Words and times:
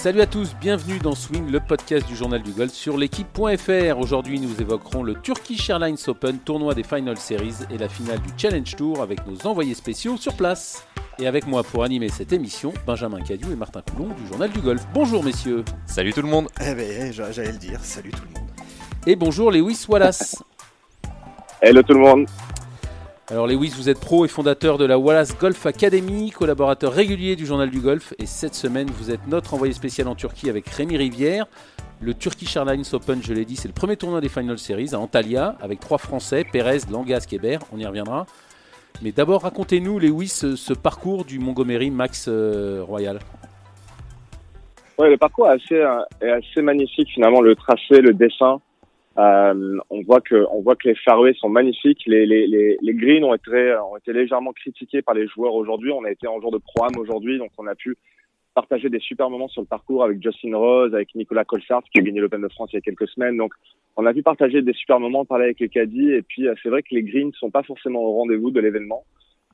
Salut 0.00 0.22
à 0.22 0.26
tous, 0.26 0.56
bienvenue 0.58 0.98
dans 0.98 1.14
Swing, 1.14 1.50
le 1.50 1.60
podcast 1.60 2.08
du 2.08 2.16
journal 2.16 2.42
du 2.42 2.52
golf 2.52 2.72
sur 2.72 2.96
l'équipe.fr. 2.96 3.98
Aujourd'hui, 3.98 4.40
nous 4.40 4.58
évoquerons 4.58 5.02
le 5.02 5.12
Turkish 5.20 5.68
Airlines 5.68 5.98
Open, 6.06 6.38
tournoi 6.38 6.72
des 6.72 6.84
Final 6.84 7.18
Series 7.18 7.56
et 7.70 7.76
la 7.76 7.86
finale 7.86 8.18
du 8.20 8.30
Challenge 8.34 8.76
Tour 8.76 9.02
avec 9.02 9.26
nos 9.26 9.46
envoyés 9.46 9.74
spéciaux 9.74 10.16
sur 10.16 10.32
place. 10.32 10.86
Et 11.18 11.26
avec 11.26 11.46
moi 11.46 11.62
pour 11.62 11.84
animer 11.84 12.08
cette 12.08 12.32
émission, 12.32 12.72
Benjamin 12.86 13.20
Cadieu 13.20 13.52
et 13.52 13.56
Martin 13.56 13.82
Coulon 13.82 14.08
du 14.14 14.26
journal 14.26 14.50
du 14.50 14.60
golf. 14.60 14.86
Bonjour 14.94 15.22
messieurs. 15.22 15.66
Salut 15.84 16.14
tout 16.14 16.22
le 16.22 16.28
monde. 16.28 16.48
Eh 16.62 16.74
ben, 16.74 17.12
j'allais 17.12 17.52
le 17.52 17.58
dire, 17.58 17.80
salut 17.82 18.10
tout 18.10 18.22
le 18.22 18.40
monde. 18.40 18.50
Et 19.06 19.16
bonjour 19.16 19.50
Lewis 19.50 19.84
Wallace. 19.86 20.42
Hello 21.60 21.82
tout 21.82 21.92
le 21.92 22.00
monde. 22.00 22.26
Alors 23.30 23.46
Lewis, 23.46 23.74
vous 23.76 23.88
êtes 23.88 24.00
pro 24.00 24.24
et 24.24 24.28
fondateur 24.28 24.76
de 24.76 24.84
la 24.84 24.98
Wallace 24.98 25.38
Golf 25.38 25.64
Academy, 25.64 26.32
collaborateur 26.32 26.92
régulier 26.92 27.36
du 27.36 27.46
journal 27.46 27.70
du 27.70 27.78
golf 27.78 28.12
et 28.18 28.26
cette 28.26 28.56
semaine 28.56 28.88
vous 28.90 29.12
êtes 29.12 29.24
notre 29.28 29.54
envoyé 29.54 29.72
spécial 29.72 30.08
en 30.08 30.16
Turquie 30.16 30.50
avec 30.50 30.68
Rémi 30.68 30.96
Rivière. 30.96 31.46
Le 32.00 32.12
Turkish 32.12 32.56
Airlines 32.56 32.82
Open, 32.92 33.22
je 33.22 33.32
l'ai 33.32 33.44
dit, 33.44 33.54
c'est 33.54 33.68
le 33.68 33.74
premier 33.74 33.96
tournoi 33.96 34.20
des 34.20 34.28
Final 34.28 34.58
Series 34.58 34.94
à 34.94 34.98
Antalya 34.98 35.54
avec 35.60 35.78
trois 35.78 35.98
Français, 35.98 36.44
Perez, 36.50 36.80
Langas, 36.90 37.24
Keber, 37.30 37.58
on 37.72 37.78
y 37.78 37.86
reviendra. 37.86 38.26
Mais 39.00 39.12
d'abord 39.12 39.42
racontez-nous 39.42 40.00
Lewis 40.00 40.56
ce, 40.56 40.72
parcours 40.72 41.24
du 41.24 41.38
Montgomery 41.38 41.92
Max 41.92 42.26
euh, 42.28 42.82
Royal. 42.84 43.20
Ouais, 44.98 45.08
le 45.08 45.16
parcours 45.18 45.46
euh, 45.46 46.02
est 46.20 46.30
assez 46.30 46.62
magnifique 46.62 47.10
finalement, 47.14 47.42
le 47.42 47.54
tracé, 47.54 48.00
le 48.00 48.12
dessin. 48.12 48.60
Euh, 49.20 49.78
on 49.90 50.02
voit 50.02 50.20
que 50.20 50.88
les 50.88 50.94
fairways 50.94 51.34
sont 51.34 51.50
magnifiques. 51.50 52.02
Les, 52.06 52.78
greens 52.94 53.24
ont 53.24 53.34
été 53.34 54.12
légèrement 54.12 54.52
critiqués 54.52 55.02
par 55.02 55.14
les 55.14 55.26
joueurs 55.26 55.54
aujourd'hui. 55.54 55.92
On 55.92 56.04
a 56.04 56.10
été 56.10 56.26
en 56.26 56.40
jour 56.40 56.50
de 56.50 56.58
pro 56.58 56.86
aujourd'hui, 56.98 57.38
donc 57.38 57.50
on 57.58 57.66
a 57.66 57.74
pu 57.74 57.96
partager 58.54 58.88
des 58.88 58.98
super 58.98 59.28
moments 59.28 59.48
sur 59.48 59.60
le 59.60 59.66
parcours 59.66 60.02
avec 60.04 60.22
Justin 60.22 60.56
Rose, 60.56 60.94
avec 60.94 61.14
Nicolas 61.14 61.44
Colsart 61.44 61.82
qui 61.84 62.00
a 62.00 62.02
gagné 62.02 62.20
l'Open 62.20 62.40
de 62.40 62.48
France 62.48 62.70
il 62.72 62.76
y 62.76 62.78
a 62.78 62.80
quelques 62.80 63.08
semaines. 63.08 63.36
Donc 63.36 63.52
on 63.96 64.06
a 64.06 64.14
pu 64.14 64.22
partager 64.22 64.62
des 64.62 64.72
super 64.72 64.98
moments, 64.98 65.24
parler 65.24 65.44
avec 65.44 65.60
les 65.60 65.68
caddies. 65.68 66.12
Et 66.12 66.22
puis 66.22 66.48
euh, 66.48 66.54
c'est 66.62 66.70
vrai 66.70 66.82
que 66.82 66.94
les 66.94 67.02
greens 67.02 67.32
sont 67.34 67.50
pas 67.50 67.62
forcément 67.62 68.00
au 68.00 68.12
rendez-vous 68.14 68.50
de 68.50 68.60
l'événement. 68.60 69.04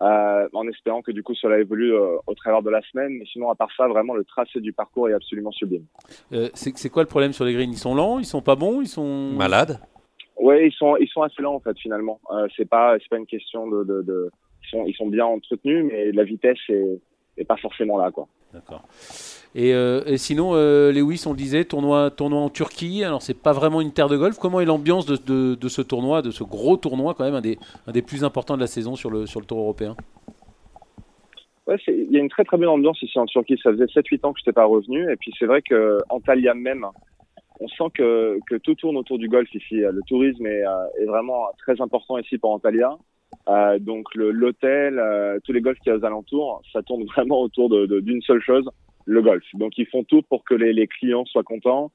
Euh, 0.02 0.46
en 0.52 0.68
espérant 0.68 1.00
que 1.00 1.10
du 1.10 1.22
coup 1.22 1.34
cela 1.34 1.58
évolue 1.58 1.94
euh, 1.94 2.18
au 2.26 2.34
travers 2.34 2.60
de 2.62 2.68
la 2.68 2.82
semaine. 2.82 3.12
Mais 3.18 3.24
sinon, 3.32 3.48
à 3.50 3.54
part 3.54 3.70
ça, 3.76 3.88
vraiment 3.88 4.14
le 4.14 4.24
tracé 4.24 4.60
du 4.60 4.72
parcours 4.72 5.08
est 5.08 5.14
absolument 5.14 5.52
sublime. 5.52 5.86
Euh, 6.32 6.50
c'est 6.54 6.90
quoi 6.90 7.02
le 7.02 7.08
problème 7.08 7.32
sur 7.32 7.46
les 7.46 7.54
greens? 7.54 7.72
Ils 7.72 7.78
sont 7.78 7.94
lents? 7.94 8.18
Ils 8.18 8.26
sont 8.26 8.42
pas 8.42 8.56
bons? 8.56 8.82
Ils 8.82 8.88
sont 8.88 9.32
malades? 9.32 9.80
Ouais, 10.38 10.68
ils 10.68 10.72
sont 10.72 10.96
ils 10.98 11.08
sont 11.08 11.22
assez 11.22 11.40
lents 11.40 11.54
en 11.54 11.60
fait 11.60 11.78
finalement. 11.78 12.20
Euh, 12.30 12.46
c'est 12.56 12.68
pas 12.68 12.98
c'est 12.98 13.08
pas 13.08 13.16
une 13.16 13.26
question 13.26 13.68
de, 13.68 13.84
de, 13.84 14.02
de, 14.02 14.30
Ils, 14.64 14.68
sont, 14.68 14.84
ils 14.86 14.94
sont 14.94 15.06
bien 15.06 15.24
entretenus, 15.24 15.86
mais 15.90 16.12
la 16.12 16.24
vitesse 16.24 16.58
est, 16.68 17.00
est 17.36 17.44
pas 17.44 17.56
forcément 17.56 17.98
là 17.98 18.10
quoi. 18.10 18.26
D'accord. 18.52 18.82
Et, 19.54 19.74
euh, 19.74 20.02
et, 20.06 20.18
sinon, 20.18 20.50
euh, 20.54 20.92
Lewis, 20.92 21.24
on 21.26 21.30
le 21.30 21.36
disait, 21.36 21.64
tournoi, 21.64 22.10
tournoi 22.10 22.40
en 22.40 22.50
Turquie. 22.50 23.04
Alors, 23.04 23.22
c'est 23.22 23.40
pas 23.40 23.52
vraiment 23.52 23.80
une 23.80 23.92
terre 23.92 24.08
de 24.08 24.16
golf. 24.16 24.38
Comment 24.38 24.60
est 24.60 24.66
l'ambiance 24.66 25.06
de, 25.06 25.16
de, 25.16 25.54
de, 25.54 25.68
ce 25.68 25.80
tournoi, 25.80 26.20
de 26.20 26.30
ce 26.30 26.44
gros 26.44 26.76
tournoi, 26.76 27.14
quand 27.14 27.24
même, 27.24 27.34
un 27.34 27.40
des, 27.40 27.58
un 27.86 27.92
des 27.92 28.02
plus 28.02 28.22
importants 28.22 28.54
de 28.56 28.60
la 28.60 28.66
saison 28.66 28.96
sur 28.96 29.10
le, 29.10 29.26
sur 29.26 29.40
le 29.40 29.46
tour 29.46 29.58
européen? 29.58 29.96
Ouais, 31.66 31.76
il 31.88 32.12
y 32.12 32.16
a 32.16 32.20
une 32.20 32.28
très 32.28 32.44
très 32.44 32.58
bonne 32.58 32.68
ambiance 32.68 33.02
ici 33.02 33.18
en 33.18 33.26
Turquie. 33.26 33.58
Ça 33.62 33.72
faisait 33.72 33.86
7-8 33.86 34.26
ans 34.26 34.32
que 34.32 34.38
je 34.38 34.42
n'étais 34.42 34.52
pas 34.52 34.66
revenu. 34.66 35.10
Et 35.10 35.16
puis, 35.16 35.32
c'est 35.38 35.46
vrai 35.46 35.62
que 35.62 35.98
Antalya 36.10 36.54
même, 36.54 36.86
on 37.58 37.68
sent 37.68 37.90
que, 37.94 38.38
que 38.46 38.56
tout 38.56 38.74
tourne 38.74 38.96
autour 38.96 39.18
du 39.18 39.28
golf 39.28 39.52
ici. 39.54 39.76
Le 39.76 40.00
tourisme 40.06 40.46
est, 40.46 40.66
euh, 40.66 40.86
est 41.00 41.06
vraiment 41.06 41.46
très 41.58 41.80
important 41.80 42.18
ici 42.18 42.36
pour 42.38 42.52
Antalya. 42.52 42.96
Euh, 43.48 43.78
donc 43.78 44.14
l'hôtel, 44.14 44.98
euh, 44.98 45.38
tous 45.44 45.52
les 45.52 45.60
golfs 45.60 45.78
qui 45.80 45.88
y 45.88 45.92
a 45.92 45.96
aux 45.96 46.04
alentours, 46.04 46.62
ça 46.72 46.82
tourne 46.82 47.04
vraiment 47.16 47.40
autour 47.40 47.70
d'une 47.70 48.22
seule 48.22 48.40
chose, 48.40 48.68
le 49.04 49.22
golf. 49.22 49.44
Donc 49.54 49.78
ils 49.78 49.86
font 49.86 50.04
tout 50.04 50.22
pour 50.22 50.44
que 50.44 50.54
les, 50.54 50.86
clients 50.86 51.24
soient 51.24 51.44
contents. 51.44 51.92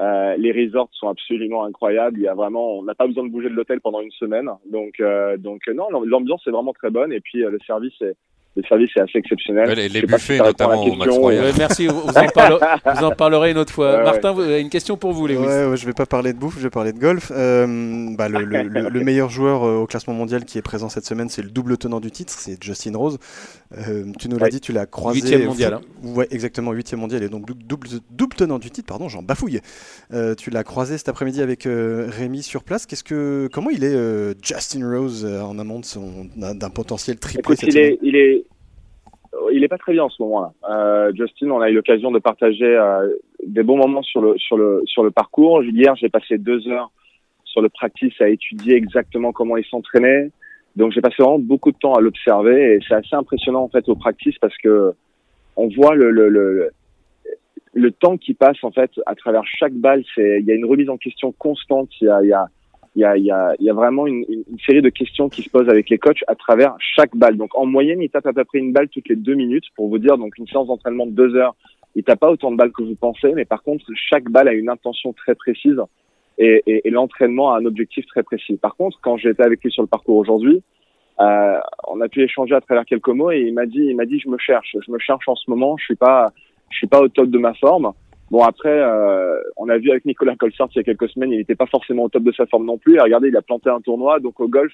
Euh, 0.00 0.36
les 0.36 0.50
resorts 0.50 0.88
sont 0.92 1.08
absolument 1.08 1.64
incroyables. 1.64 2.18
Il 2.18 2.24
y 2.24 2.28
a 2.28 2.34
vraiment, 2.34 2.78
on 2.78 2.82
n'a 2.82 2.94
pas 2.94 3.06
besoin 3.06 3.24
de 3.24 3.28
bouger 3.28 3.48
de 3.48 3.54
l'hôtel 3.54 3.80
pendant 3.80 4.00
une 4.00 4.10
semaine. 4.12 4.50
Donc, 4.70 5.00
donc 5.38 5.62
non, 5.68 5.88
l'ambiance 6.04 6.46
est 6.46 6.50
vraiment 6.50 6.72
très 6.72 6.90
bonne 6.90 7.12
et 7.12 7.20
puis 7.20 7.38
le 7.38 7.58
service 7.66 8.00
est, 8.00 8.16
le 8.56 8.62
service 8.68 8.90
est 8.96 9.00
assez 9.00 9.18
exceptionnel. 9.18 9.70
les, 9.70 9.88
les 9.88 10.02
buffets 10.02 10.38
notamment 10.38 10.84
au 10.84 10.94
Max 10.94 11.16
Royal. 11.16 11.52
merci, 11.58 11.86
vous, 11.86 12.02
en 12.02 12.12
parlerez, 12.34 12.66
vous, 12.84 13.04
en 13.04 13.10
parlerez, 13.10 13.50
une 13.50 13.58
autre 13.58 13.72
fois. 13.72 14.02
Martin, 14.02 14.32
vous 14.32 14.42
avez 14.42 14.60
une 14.60 14.70
question 14.70 14.96
pour 14.96 15.12
vous, 15.12 15.26
Lewis. 15.26 15.38
Ouais, 15.38 15.66
ouais, 15.66 15.76
je 15.76 15.86
vais 15.86 15.92
pas 15.92 16.06
parler 16.06 16.32
de 16.32 16.38
bouffe, 16.38 16.56
je 16.58 16.62
vais 16.62 16.70
parler 16.70 16.92
de 16.92 16.98
golf. 16.98 17.32
Euh, 17.34 18.14
bah, 18.16 18.28
le, 18.28 18.44
le, 18.44 18.62
le, 18.62 19.00
meilleur 19.00 19.28
joueur 19.28 19.64
euh, 19.64 19.76
au 19.76 19.86
classement 19.86 20.14
mondial 20.14 20.44
qui 20.44 20.58
est 20.58 20.62
présent 20.62 20.88
cette 20.88 21.04
semaine, 21.04 21.28
c'est 21.28 21.42
le 21.42 21.50
double 21.50 21.76
tenant 21.78 22.00
du 22.00 22.10
titre, 22.10 22.32
c'est 22.32 22.62
Justin 22.62 22.96
Rose. 22.96 23.18
Euh, 23.76 24.04
tu 24.18 24.28
nous 24.28 24.38
l'as 24.38 24.48
dit, 24.48 24.60
tu 24.60 24.72
l'as 24.72 24.86
croisé. 24.86 25.20
Huitième 25.20 25.44
mondial. 25.46 25.74
Hein. 25.74 25.80
Ouais, 26.02 26.28
exactement, 26.30 26.72
huitième 26.72 27.00
mondial 27.00 27.22
et 27.22 27.28
donc 27.28 27.46
double, 27.46 27.88
double 28.10 28.36
tenant 28.36 28.58
du 28.58 28.70
titre, 28.70 28.86
pardon, 28.86 29.08
j'en 29.08 29.22
bafouille. 29.22 29.60
Euh, 30.12 30.34
tu 30.34 30.50
l'as 30.50 30.64
croisé 30.64 30.96
cet 30.98 31.08
après-midi 31.08 31.42
avec 31.42 31.66
euh, 31.66 32.06
Rémi 32.08 32.42
sur 32.42 32.62
place. 32.62 32.86
Qu'est-ce 32.86 33.04
que, 33.04 33.48
comment 33.52 33.70
il 33.70 33.84
est 33.84 33.94
Justin 34.42 34.88
Rose 34.88 35.24
en 35.24 35.58
amont 35.58 35.80
d'un 36.36 36.70
potentiel 36.70 37.18
triplé 37.18 37.56
cette 37.56 37.74
il, 37.74 37.78
est, 37.78 37.98
il 38.02 38.16
est 38.16 38.43
pas 39.68 39.78
très 39.78 39.92
bien 39.92 40.04
en 40.04 40.08
ce 40.08 40.22
moment-là. 40.22 40.52
Euh, 40.70 41.12
Justin, 41.14 41.50
on 41.50 41.60
a 41.60 41.70
eu 41.70 41.74
l'occasion 41.74 42.10
de 42.10 42.18
partager 42.18 42.64
euh, 42.64 43.08
des 43.46 43.62
bons 43.62 43.76
moments 43.76 44.02
sur 44.02 44.20
le 44.20 44.36
sur 44.38 44.56
le 44.56 44.82
sur 44.86 45.02
le 45.02 45.10
parcours. 45.10 45.62
Hier, 45.62 45.94
j'ai 45.96 46.08
passé 46.08 46.38
deux 46.38 46.66
heures 46.68 46.90
sur 47.44 47.62
le 47.62 47.68
practice 47.68 48.20
à 48.20 48.28
étudier 48.28 48.74
exactement 48.76 49.32
comment 49.32 49.56
il 49.56 49.64
s'entraînait. 49.64 50.30
Donc, 50.76 50.92
j'ai 50.92 51.00
passé 51.00 51.16
vraiment 51.22 51.38
beaucoup 51.38 51.70
de 51.70 51.76
temps 51.76 51.94
à 51.94 52.00
l'observer 52.00 52.74
et 52.74 52.78
c'est 52.86 52.94
assez 52.94 53.14
impressionnant 53.14 53.62
en 53.62 53.68
fait 53.68 53.88
au 53.88 53.94
practice 53.94 54.36
parce 54.40 54.56
que 54.58 54.92
on 55.56 55.68
voit 55.68 55.94
le 55.94 56.10
le, 56.10 56.28
le 56.28 56.70
le 57.74 57.90
temps 57.90 58.16
qui 58.16 58.34
passe 58.34 58.62
en 58.62 58.70
fait 58.70 58.90
à 59.06 59.14
travers 59.14 59.44
chaque 59.44 59.74
balle. 59.74 60.04
Il 60.16 60.44
y 60.44 60.50
a 60.50 60.54
une 60.54 60.64
remise 60.64 60.88
en 60.88 60.96
question 60.96 61.32
constante. 61.32 61.90
Il 62.96 63.00
y 63.00 63.04
a, 63.04 63.16
y, 63.16 63.30
a, 63.30 63.54
y 63.58 63.68
a, 63.68 63.72
vraiment 63.72 64.06
une, 64.06 64.24
une, 64.28 64.58
série 64.64 64.82
de 64.82 64.88
questions 64.88 65.28
qui 65.28 65.42
se 65.42 65.50
posent 65.50 65.68
avec 65.68 65.90
les 65.90 65.98
coachs 65.98 66.22
à 66.28 66.34
travers 66.34 66.76
chaque 66.78 67.16
balle. 67.16 67.36
Donc 67.36 67.56
en 67.56 67.66
moyenne, 67.66 68.00
il 68.00 68.08
tape 68.08 68.26
à 68.26 68.32
peu 68.32 68.44
près 68.44 68.58
une 68.58 68.72
balle 68.72 68.88
toutes 68.88 69.08
les 69.08 69.16
deux 69.16 69.34
minutes 69.34 69.64
pour 69.74 69.88
vous 69.88 69.98
dire. 69.98 70.16
Donc 70.16 70.38
une 70.38 70.46
séance 70.46 70.68
d'entraînement 70.68 71.06
de 71.06 71.12
deux 71.12 71.34
heures, 71.34 71.56
il 71.94 72.04
tape 72.04 72.20
pas 72.20 72.30
autant 72.30 72.52
de 72.52 72.56
balles 72.56 72.72
que 72.72 72.82
vous 72.82 72.94
pensez, 72.94 73.32
mais 73.34 73.44
par 73.44 73.62
contre 73.62 73.84
chaque 73.94 74.30
balle 74.30 74.48
a 74.48 74.52
une 74.52 74.68
intention 74.68 75.12
très 75.12 75.34
précise 75.34 75.80
et, 76.38 76.62
et, 76.66 76.88
et 76.88 76.90
l'entraînement 76.90 77.52
a 77.52 77.58
un 77.58 77.64
objectif 77.64 78.06
très 78.06 78.22
précis. 78.22 78.56
Par 78.56 78.76
contre, 78.76 78.98
quand 79.02 79.16
j'étais 79.16 79.42
avec 79.42 79.62
lui 79.62 79.70
sur 79.70 79.82
le 79.82 79.88
parcours 79.88 80.16
aujourd'hui, 80.16 80.62
euh, 81.20 81.60
on 81.88 82.00
a 82.00 82.08
pu 82.08 82.22
échanger 82.22 82.54
à 82.54 82.60
travers 82.60 82.84
quelques 82.84 83.08
mots 83.08 83.30
et 83.30 83.40
il 83.40 83.54
m'a 83.54 83.66
dit, 83.66 83.84
il 83.84 83.96
m'a 83.96 84.04
dit, 84.04 84.18
je 84.18 84.28
me 84.28 84.38
cherche, 84.38 84.76
je 84.84 84.90
me 84.90 84.98
cherche 84.98 85.28
en 85.28 85.36
ce 85.36 85.48
moment, 85.48 85.76
je 85.76 85.84
suis 85.84 85.94
pas, 85.94 86.32
je 86.70 86.76
suis 86.76 86.86
pas 86.86 87.00
au 87.00 87.08
top 87.08 87.28
de 87.28 87.38
ma 87.38 87.54
forme. 87.54 87.92
Bon 88.30 88.42
après, 88.42 88.70
euh, 88.70 89.38
on 89.56 89.68
a 89.68 89.78
vu 89.78 89.90
avec 89.90 90.04
Nicolas 90.04 90.34
Colsart 90.36 90.68
il 90.74 90.78
y 90.78 90.80
a 90.80 90.82
quelques 90.82 91.08
semaines, 91.10 91.32
il 91.32 91.38
n'était 91.38 91.54
pas 91.54 91.66
forcément 91.66 92.04
au 92.04 92.08
top 92.08 92.22
de 92.22 92.32
sa 92.32 92.46
forme 92.46 92.64
non 92.64 92.78
plus. 92.78 92.96
Et 92.96 93.00
regardez, 93.00 93.28
il 93.28 93.36
a 93.36 93.42
planté 93.42 93.70
un 93.70 93.80
tournoi, 93.80 94.18
donc 94.20 94.40
au 94.40 94.48
golf, 94.48 94.72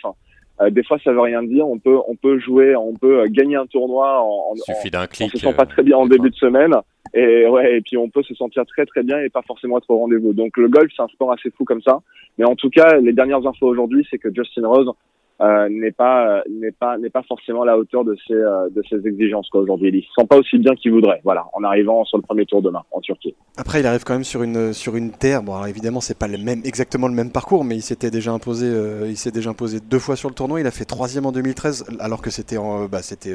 euh, 0.61 0.71
des 0.71 0.85
fois 0.85 0.99
ça 1.03 1.13
veut 1.13 1.21
rien 1.21 1.43
dire. 1.43 1.67
On 1.67 1.79
peut, 1.79 1.99
on 2.07 2.15
peut 2.15 2.39
jouer, 2.39 2.77
on 2.77 2.95
peut 2.95 3.27
gagner 3.29 3.57
un 3.57 3.67
tournoi 3.67 4.23
en, 4.23 4.55
suffit 4.57 4.91
d'un 4.91 5.07
clic. 5.07 5.31
On 5.35 5.39
se 5.39 5.45
sent 5.45 5.55
pas 5.55 5.67
très 5.67 5.83
bien 5.83 5.97
en 5.97 6.07
début 6.07 6.31
de 6.31 6.37
semaine, 6.37 6.75
et 7.13 7.47
ouais, 7.49 7.77
et 7.77 7.81
puis 7.81 7.97
on 7.97 8.09
peut 8.09 8.23
se 8.23 8.35
sentir 8.35 8.65
très 8.67 8.87
très 8.87 9.03
bien 9.03 9.19
et 9.19 9.29
pas 9.29 9.43
forcément 9.43 9.79
être 9.79 9.91
au 9.91 9.99
rendez-vous. 9.99 10.33
Donc 10.33 10.57
le 10.57 10.69
golf, 10.69 10.91
c'est 10.97 11.03
un 11.03 11.09
sport 11.09 11.33
assez 11.33 11.51
fou 11.51 11.65
comme 11.65 11.83
ça. 11.83 12.01
Mais 12.39 12.45
en 12.45 12.55
tout 12.55 12.71
cas, 12.71 12.99
les 12.99 13.13
dernières 13.13 13.47
infos 13.47 13.67
aujourd'hui, 13.67 14.07
c'est 14.11 14.19
que 14.19 14.33
Justin 14.33 14.67
Rose 14.67 14.89
euh, 14.89 14.93
n'est 15.41 15.93
pas 15.93 16.43
n'est 16.51 16.73
pas 16.73 16.99
n'est 16.99 17.09
pas 17.09 17.23
forcément 17.23 17.63
à 17.63 17.67
la 17.67 17.79
hauteur 17.79 18.05
de 18.05 18.15
ses 18.27 18.35
euh, 18.35 18.69
de 18.71 18.83
ses 18.89 19.07
exigences 19.07 19.49
quoi 19.49 19.63
aujourd'hui. 19.63 19.91
Il 19.93 20.03
se 20.03 20.09
sent 20.15 20.27
pas 20.29 20.37
aussi 20.37 20.59
bien 20.59 20.75
qu'il 20.75 20.93
voudrait. 20.93 21.21
Voilà, 21.25 21.47
en 21.55 21.65
arrivant 21.65 22.05
sur 22.05 22.19
le 22.19 22.23
premier 22.23 22.45
tour 22.45 22.61
demain 22.61 22.83
en 22.91 23.01
Turquie. 23.01 23.35
Après, 23.57 23.81
il 23.81 23.87
arrive 23.87 24.05
quand 24.05 24.13
même 24.13 24.25
sur 24.25 24.43
une 24.43 24.75
sur 24.75 24.97
une 24.97 25.13
terre. 25.13 25.43
Bon, 25.43 25.55
alors 25.55 25.67
évidemment, 25.67 26.01
c'est 26.01 26.19
pas 26.19 26.29
le 26.29 26.37
même 26.37 26.61
exactement 26.65 27.09
le 27.09 27.15
même 27.15 27.33
parcours, 27.33 27.65
mais 27.65 27.77
il 27.77 27.83
s'était 27.83 28.11
déjà 28.11 28.33
imposé 28.33 28.67
euh, 28.67 29.07
il 29.09 29.17
s'est 29.17 29.31
déjà 29.31 29.51
imposé 29.51 29.81
deux 29.81 29.99
fois 29.99 30.15
sur 30.15 30.29
le 30.29 30.35
tournoi. 30.35 30.61
Il 30.61 30.67
a 30.67 30.71
fait 30.71 30.85
troisième 30.85 31.25
en 31.25 31.33
2013, 31.33 31.87
alors 32.01 32.21
que 32.21 32.31
c'était 32.31 32.57
bah, 32.91 33.01
c'était 33.01 33.35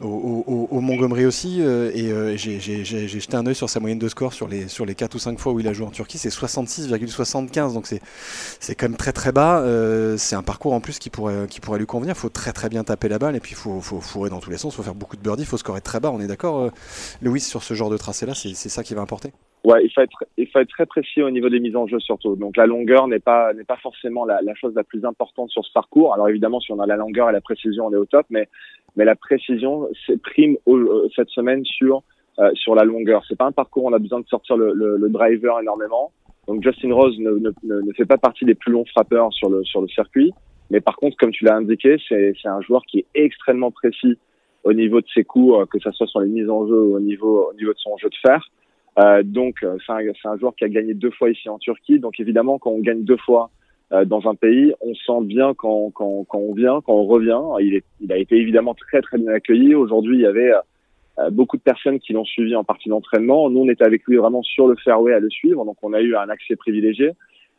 au, 0.00 0.66
au, 0.70 0.80
Montgomery 0.80 1.26
aussi. 1.26 1.60
et 1.60 2.36
j'ai 2.36 2.60
jeté 2.60 3.36
un 3.36 3.46
œil 3.46 3.54
sur 3.54 3.68
sa 3.68 3.80
moyenne 3.80 3.98
de 3.98 4.08
score 4.08 4.32
sur 4.32 4.48
les 4.48 4.68
sur 4.68 4.86
les 4.86 4.94
quatre 4.94 5.14
ou 5.14 5.18
cinq 5.18 5.38
fois 5.38 5.52
où 5.52 5.60
il 5.60 5.68
a 5.68 5.74
joué 5.74 5.86
en 5.86 5.90
Turquie, 5.90 6.18
c'est 6.18 6.30
66,75. 6.30 7.74
Donc 7.74 7.86
c'est 7.86 8.00
c'est 8.60 8.74
quand 8.74 8.88
même 8.88 8.96
très 8.96 9.12
très 9.12 9.32
bas. 9.32 9.62
c'est 10.16 10.36
un 10.36 10.42
parcours 10.42 10.72
en 10.72 10.80
plus 10.80 10.98
qui 10.98 11.10
pourrait 11.10 11.25
qui 11.48 11.60
pourrait 11.60 11.78
lui 11.78 11.86
convenir. 11.86 12.14
Il 12.14 12.18
faut 12.18 12.28
très 12.28 12.52
très 12.52 12.68
bien 12.68 12.84
taper 12.84 13.08
la 13.08 13.18
balle 13.18 13.36
et 13.36 13.40
puis 13.40 13.52
il 13.52 13.56
faut, 13.56 13.80
faut, 13.80 14.00
fourrer 14.00 14.30
dans 14.30 14.40
tous 14.40 14.50
les 14.50 14.56
sens. 14.56 14.74
Il 14.74 14.76
faut 14.76 14.82
faire 14.82 14.94
beaucoup 14.94 15.16
de 15.16 15.22
birdies, 15.22 15.42
il 15.42 15.46
faut 15.46 15.56
scorer 15.56 15.80
très 15.80 16.00
bas. 16.00 16.10
On 16.10 16.20
est 16.20 16.26
d'accord, 16.26 16.58
euh, 16.58 16.70
Louis, 17.22 17.40
sur 17.40 17.62
ce 17.62 17.74
genre 17.74 17.90
de 17.90 17.96
tracé-là, 17.96 18.34
c'est 18.34 18.54
ça 18.54 18.82
qui 18.82 18.94
va 18.94 19.02
importer? 19.02 19.32
Ouais, 19.64 19.84
il 19.84 20.46
faut 20.48 20.60
être 20.60 20.68
très 20.68 20.86
précis 20.86 21.22
au 21.22 21.30
niveau 21.30 21.48
des 21.48 21.58
mises 21.58 21.74
en 21.74 21.88
jeu 21.88 21.98
surtout. 21.98 22.36
Donc 22.36 22.56
la 22.56 22.66
longueur 22.66 23.08
n'est 23.08 23.18
pas 23.18 23.52
forcément 23.82 24.24
la, 24.24 24.38
chose 24.54 24.74
la 24.76 24.84
plus 24.84 25.04
importante 25.04 25.50
sur 25.50 25.64
ce 25.64 25.72
parcours. 25.72 26.14
Alors 26.14 26.28
évidemment, 26.28 26.60
si 26.60 26.70
on 26.70 26.78
a 26.78 26.86
la 26.86 26.96
longueur 26.96 27.28
et 27.30 27.32
la 27.32 27.40
précision, 27.40 27.86
on 27.86 27.92
est 27.92 27.96
au 27.96 28.04
top, 28.04 28.26
mais 28.30 28.48
la 28.96 29.16
précision 29.16 29.88
prime 30.22 30.56
euh, 30.68 31.08
cette 31.16 31.30
semaine 31.30 31.64
sur 31.64 32.02
euh, 32.38 32.74
la 32.76 32.84
longueur. 32.84 33.24
C'est 33.28 33.36
pas 33.36 33.46
un 33.46 33.52
parcours 33.52 33.84
où 33.84 33.88
on 33.88 33.92
a 33.92 33.98
besoin 33.98 34.20
de 34.20 34.26
sortir 34.28 34.56
le, 34.56 35.08
driver 35.08 35.60
énormément. 35.60 36.12
Donc 36.46 36.62
Justin 36.62 36.94
Rose 36.94 37.18
ne, 37.18 37.92
fait 37.96 38.06
pas 38.06 38.18
partie 38.18 38.44
des 38.44 38.54
plus 38.54 38.70
longs 38.70 38.84
frappeurs 38.84 39.32
sur 39.32 39.50
le 39.50 39.88
circuit. 39.88 40.32
Mais 40.70 40.80
par 40.80 40.96
contre, 40.96 41.16
comme 41.16 41.30
tu 41.30 41.44
l'as 41.44 41.56
indiqué, 41.56 41.96
c'est 42.08 42.34
un 42.44 42.60
joueur 42.60 42.84
qui 42.86 43.00
est 43.00 43.06
extrêmement 43.14 43.70
précis 43.70 44.18
au 44.64 44.72
niveau 44.72 45.00
de 45.00 45.06
ses 45.14 45.24
coups, 45.24 45.54
euh, 45.54 45.66
que 45.66 45.78
ce 45.78 45.90
soit 45.92 46.08
sur 46.08 46.20
les 46.20 46.28
mises 46.28 46.50
en 46.50 46.66
jeu 46.66 46.80
ou 46.80 46.96
au 46.96 47.00
niveau, 47.00 47.50
au 47.50 47.54
niveau 47.54 47.72
de 47.72 47.78
son 47.78 47.96
jeu 47.98 48.08
de 48.08 48.16
fer. 48.16 48.44
donc 49.24 49.58
c'est 49.60 49.92
un, 49.92 50.30
un, 50.32 50.38
joueur 50.38 50.56
qui 50.56 50.64
a 50.64 50.68
gagné 50.68 50.94
deux 50.94 51.12
fois 51.12 51.30
ici 51.30 51.48
en 51.48 51.58
Turquie. 51.58 52.00
Donc 52.00 52.18
évidemment, 52.18 52.58
quand 52.58 52.70
on 52.70 52.80
gagne 52.80 53.04
deux 53.04 53.18
fois 53.18 53.50
dans 54.06 54.28
un 54.28 54.34
pays, 54.34 54.72
on 54.80 54.94
sent 54.94 55.24
bien 55.24 55.54
quand, 55.54 55.92
quand, 55.94 56.24
quand, 56.24 56.38
on 56.38 56.54
vient, 56.54 56.80
quand 56.84 56.94
on 56.94 57.04
revient. 57.04 57.40
Il, 57.60 57.76
est, 57.76 57.84
il 58.00 58.12
a 58.12 58.16
été 58.16 58.34
évidemment 58.36 58.74
très 58.74 59.00
très 59.00 59.18
bien 59.18 59.30
accueilli. 59.30 59.76
Aujourd'hui, 59.76 60.16
il 60.16 60.22
y 60.22 60.26
avait 60.26 60.50
beaucoup 61.30 61.56
de 61.56 61.62
personnes 61.62 62.00
qui 62.00 62.12
l'ont 62.12 62.24
suivi 62.24 62.56
en 62.56 62.64
partie 62.64 62.88
d'entraînement. 62.88 63.48
Nous, 63.48 63.60
on 63.60 63.68
était 63.68 63.84
avec 63.84 64.02
lui 64.06 64.16
vraiment 64.16 64.42
sur 64.42 64.66
le 64.66 64.74
fairway 64.74 65.12
à 65.12 65.20
le 65.20 65.30
suivre, 65.30 65.64
donc 65.64 65.76
on 65.82 65.92
a 65.92 66.00
eu 66.00 66.16
un 66.16 66.28
accès 66.28 66.56
privilégié. 66.56 67.12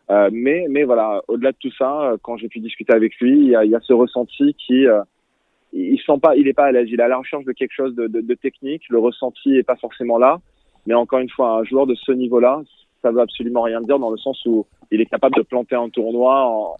Euh, 0.09 0.29
mais, 0.31 0.67
mais 0.69 0.83
voilà, 0.83 1.21
au-delà 1.27 1.51
de 1.51 1.57
tout 1.59 1.71
ça, 1.77 2.01
euh, 2.01 2.17
quand 2.21 2.37
j'ai 2.37 2.47
pu 2.47 2.59
discuter 2.59 2.93
avec 2.93 3.15
lui, 3.19 3.37
il 3.39 3.49
y 3.49 3.55
a, 3.55 3.65
il 3.65 3.71
y 3.71 3.75
a 3.75 3.81
ce 3.81 3.93
ressenti 3.93 4.53
qui, 4.53 4.87
euh, 4.87 5.01
il 5.73 5.99
sent 5.99 6.19
pas, 6.21 6.35
il 6.35 6.47
est 6.47 6.53
pas 6.53 6.65
à 6.65 6.71
l'aise. 6.71 6.87
Il 6.89 6.99
est 6.99 7.03
à 7.03 7.07
la 7.07 7.17
recherche 7.17 7.43
de 7.43 7.51
quelque 7.51 7.73
chose 7.73 7.93
de, 7.95 8.07
de, 8.07 8.21
de, 8.21 8.33
technique. 8.35 8.83
Le 8.89 8.99
ressenti 8.99 9.55
est 9.55 9.63
pas 9.63 9.75
forcément 9.75 10.17
là. 10.17 10.39
Mais 10.85 10.93
encore 10.93 11.19
une 11.19 11.29
fois, 11.29 11.59
un 11.59 11.63
joueur 11.65 11.85
de 11.85 11.95
ce 11.95 12.13
niveau-là, 12.13 12.61
ça 13.01 13.11
veut 13.11 13.19
absolument 13.19 13.63
rien 13.63 13.81
dire 13.81 13.99
dans 13.99 14.09
le 14.09 14.17
sens 14.17 14.41
où 14.45 14.65
il 14.91 15.01
est 15.01 15.05
capable 15.05 15.35
de 15.35 15.41
planter 15.41 15.75
un 15.75 15.89
tournoi 15.89 16.45
en, 16.45 16.75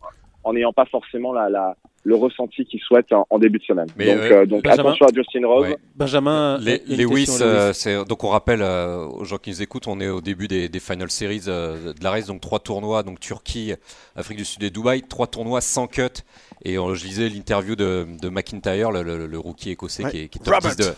en 0.48 0.54
n'ayant 0.54 0.72
pas 0.72 0.86
forcément 0.86 1.34
la, 1.34 1.50
la, 1.50 1.76
le 2.06 2.16
ressenti 2.16 2.66
qu'il 2.66 2.80
souhaite 2.80 3.12
en, 3.12 3.28
en, 3.30 3.38
début 3.38 3.60
de 3.60 3.66
semaine. 3.66 3.88
Mais 3.98 4.06
donc, 4.06 4.32
euh, 4.32 4.46
donc 4.46 4.66
attention 4.66 5.06
à 5.06 5.10
Justin 5.14 5.46
Rose. 5.46 5.68
Ouais. 5.68 5.78
Benjamin, 5.96 6.58
les, 6.60 6.78
Lewis, 6.88 7.28
euh, 7.42 7.74
donc 8.06 8.24
on 8.24 8.30
rappelle 8.30 8.62
euh, 8.62 9.06
aux 9.06 9.26
gens 9.26 9.38
qui 9.38 9.50
nous 9.50 9.62
écoutent, 9.62 9.88
on 9.88 10.00
est 10.00 10.08
au 10.08 10.22
début 10.22 10.48
des, 10.48 10.70
des 10.70 10.80
Final 10.80 11.12
Series 11.12 11.42
de 11.42 12.02
la 12.02 12.12
race, 12.12 12.28
donc 12.28 12.40
trois 12.40 12.60
tournois, 12.60 13.04
donc 13.04 13.20
Turquie, 13.20 13.74
Afrique 14.16 14.38
du 14.38 14.46
Sud 14.46 14.64
et 14.64 14.70
Dubaï, 14.70 15.02
trois 15.02 15.28
tournois 15.28 15.60
sans 15.60 15.88
cut. 15.88 16.24
Et 16.64 16.76
je 16.76 17.04
lisais 17.04 17.28
l'interview 17.28 17.76
de, 17.76 18.08
de, 18.22 18.30
McIntyre, 18.30 18.92
le, 18.92 19.04
le, 19.04 19.28
le, 19.28 19.40
rookie 19.40 19.72
écossais 19.72 20.06
ouais. 20.06 20.12
qui, 20.12 20.20
est, 20.22 20.28
qui 20.30 20.40
est 20.40 20.44
top 20.44 20.56
Robert. 20.56 20.76
10 20.76 20.78
de 20.78 20.94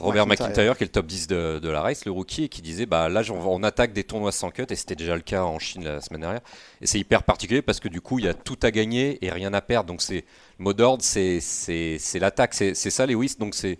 Robert 0.00 0.26
McIntyre, 0.26 0.76
qui 0.76 0.84
est 0.84 0.86
le 0.86 0.92
top 0.92 1.06
10 1.06 1.26
de, 1.28 1.58
de, 1.58 1.68
la 1.68 1.82
race, 1.82 2.04
le 2.04 2.12
rookie, 2.12 2.44
et 2.44 2.48
qui 2.48 2.62
disait 2.62 2.86
bah 2.86 3.08
là 3.08 3.22
on, 3.30 3.34
on 3.34 3.62
attaque 3.62 3.92
des 3.92 4.04
tournois 4.04 4.32
sans 4.32 4.50
cut, 4.50 4.64
et 4.70 4.74
c'était 4.74 4.96
déjà 4.96 5.14
le 5.14 5.22
cas 5.22 5.42
en 5.44 5.58
Chine 5.58 5.84
la 5.84 6.00
semaine 6.00 6.22
dernière. 6.22 6.40
Et 6.80 6.86
c'est 6.86 6.98
hyper 6.98 7.22
particulier 7.22 7.62
parce 7.62 7.80
que 7.80 7.88
du 7.88 8.00
coup 8.00 8.18
il 8.18 8.24
y 8.24 8.28
a 8.28 8.34
tout 8.34 8.58
à 8.62 8.70
gagner 8.70 9.18
et 9.24 9.30
rien 9.30 9.52
à 9.54 9.60
perdre. 9.60 9.88
Donc 9.88 10.02
c'est 10.02 10.24
le 10.58 10.64
mot 10.64 10.72
d'ordre, 10.72 11.02
c'est 11.02 11.40
l'attaque, 12.20 12.54
c'est 12.54 12.74
ça 12.74 13.06
Lewis. 13.06 13.36
Donc 13.38 13.54
c'est 13.54 13.78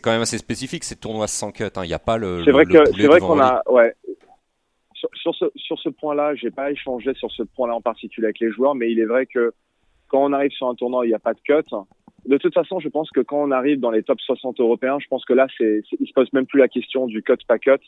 quand 0.00 0.10
même 0.10 0.22
assez 0.22 0.38
spécifique 0.38 0.84
ces 0.84 0.96
tournois 0.96 1.28
sans 1.28 1.52
cut. 1.52 1.64
Hein. 1.64 1.84
Il 1.84 1.88
n'y 1.88 1.94
a 1.94 1.98
pas 1.98 2.18
le. 2.18 2.42
C'est 2.44 2.52
vrai 2.52 2.64
que 2.64 2.84
c'est 2.84 3.06
vrai 3.06 3.20
qu'on 3.20 3.40
a 3.40 3.62
ouais. 3.68 3.94
Sur, 4.94 5.10
sur 5.14 5.34
ce, 5.34 5.44
sur 5.56 5.78
ce 5.78 5.90
point-là, 5.90 6.34
j'ai 6.36 6.50
pas 6.50 6.70
échangé 6.70 7.12
sur 7.14 7.30
ce 7.30 7.42
point-là 7.42 7.74
en 7.74 7.82
particulier 7.82 8.28
avec 8.28 8.40
les 8.40 8.50
joueurs, 8.50 8.74
mais 8.74 8.90
il 8.90 8.98
est 8.98 9.04
vrai 9.04 9.26
que 9.26 9.52
quand 10.08 10.24
on 10.24 10.32
arrive 10.32 10.52
sur 10.52 10.68
un 10.68 10.74
tournoi, 10.74 11.04
il 11.04 11.10
n'y 11.10 11.14
a 11.14 11.18
pas 11.18 11.34
de 11.34 11.40
cut 11.44 11.68
de 12.26 12.36
toute 12.38 12.54
façon, 12.54 12.80
je 12.80 12.88
pense 12.88 13.10
que 13.10 13.20
quand 13.20 13.42
on 13.42 13.50
arrive 13.50 13.80
dans 13.80 13.90
les 13.90 14.02
top 14.02 14.20
60 14.20 14.60
européens, 14.60 14.98
je 15.00 15.06
pense 15.08 15.24
que 15.24 15.32
là, 15.32 15.46
c'est, 15.56 15.82
il 15.98 16.06
se 16.06 16.12
pose 16.12 16.32
même 16.32 16.46
plus 16.46 16.58
la 16.58 16.68
question 16.68 17.06
du 17.06 17.22
cut 17.22 17.34
pas 17.46 17.58
cut. 17.58 17.78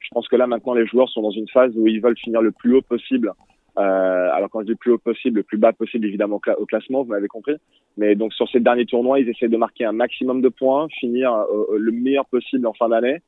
Je 0.00 0.08
pense 0.12 0.28
que 0.28 0.36
là, 0.36 0.46
maintenant, 0.46 0.74
les 0.74 0.86
joueurs 0.86 1.08
sont 1.08 1.22
dans 1.22 1.30
une 1.30 1.48
phase 1.48 1.72
où 1.76 1.86
ils 1.88 2.00
veulent 2.00 2.16
finir 2.16 2.40
le 2.40 2.52
plus 2.52 2.76
haut 2.76 2.82
possible. 2.82 3.32
Euh, 3.78 4.30
alors 4.32 4.50
quand 4.50 4.60
je 4.60 4.66
dis 4.66 4.74
plus 4.74 4.92
haut 4.92 4.98
possible, 4.98 5.36
le 5.38 5.42
plus 5.44 5.58
bas 5.58 5.72
possible 5.72 6.04
évidemment 6.04 6.36
au, 6.36 6.38
cla 6.40 6.58
au 6.58 6.66
classement, 6.66 7.02
vous 7.02 7.10
m'avez 7.10 7.28
compris. 7.28 7.54
Mais 7.96 8.16
donc 8.16 8.32
sur 8.34 8.48
ces 8.48 8.58
derniers 8.58 8.86
tournois, 8.86 9.20
ils 9.20 9.28
essaient 9.28 9.48
de 9.48 9.56
marquer 9.56 9.84
un 9.84 9.92
maximum 9.92 10.40
de 10.42 10.48
points, 10.48 10.88
finir 10.98 11.32
euh, 11.32 11.78
le 11.78 11.92
meilleur 11.92 12.26
possible 12.26 12.66
en 12.66 12.72
fin 12.72 12.88
d'année, 12.88 13.20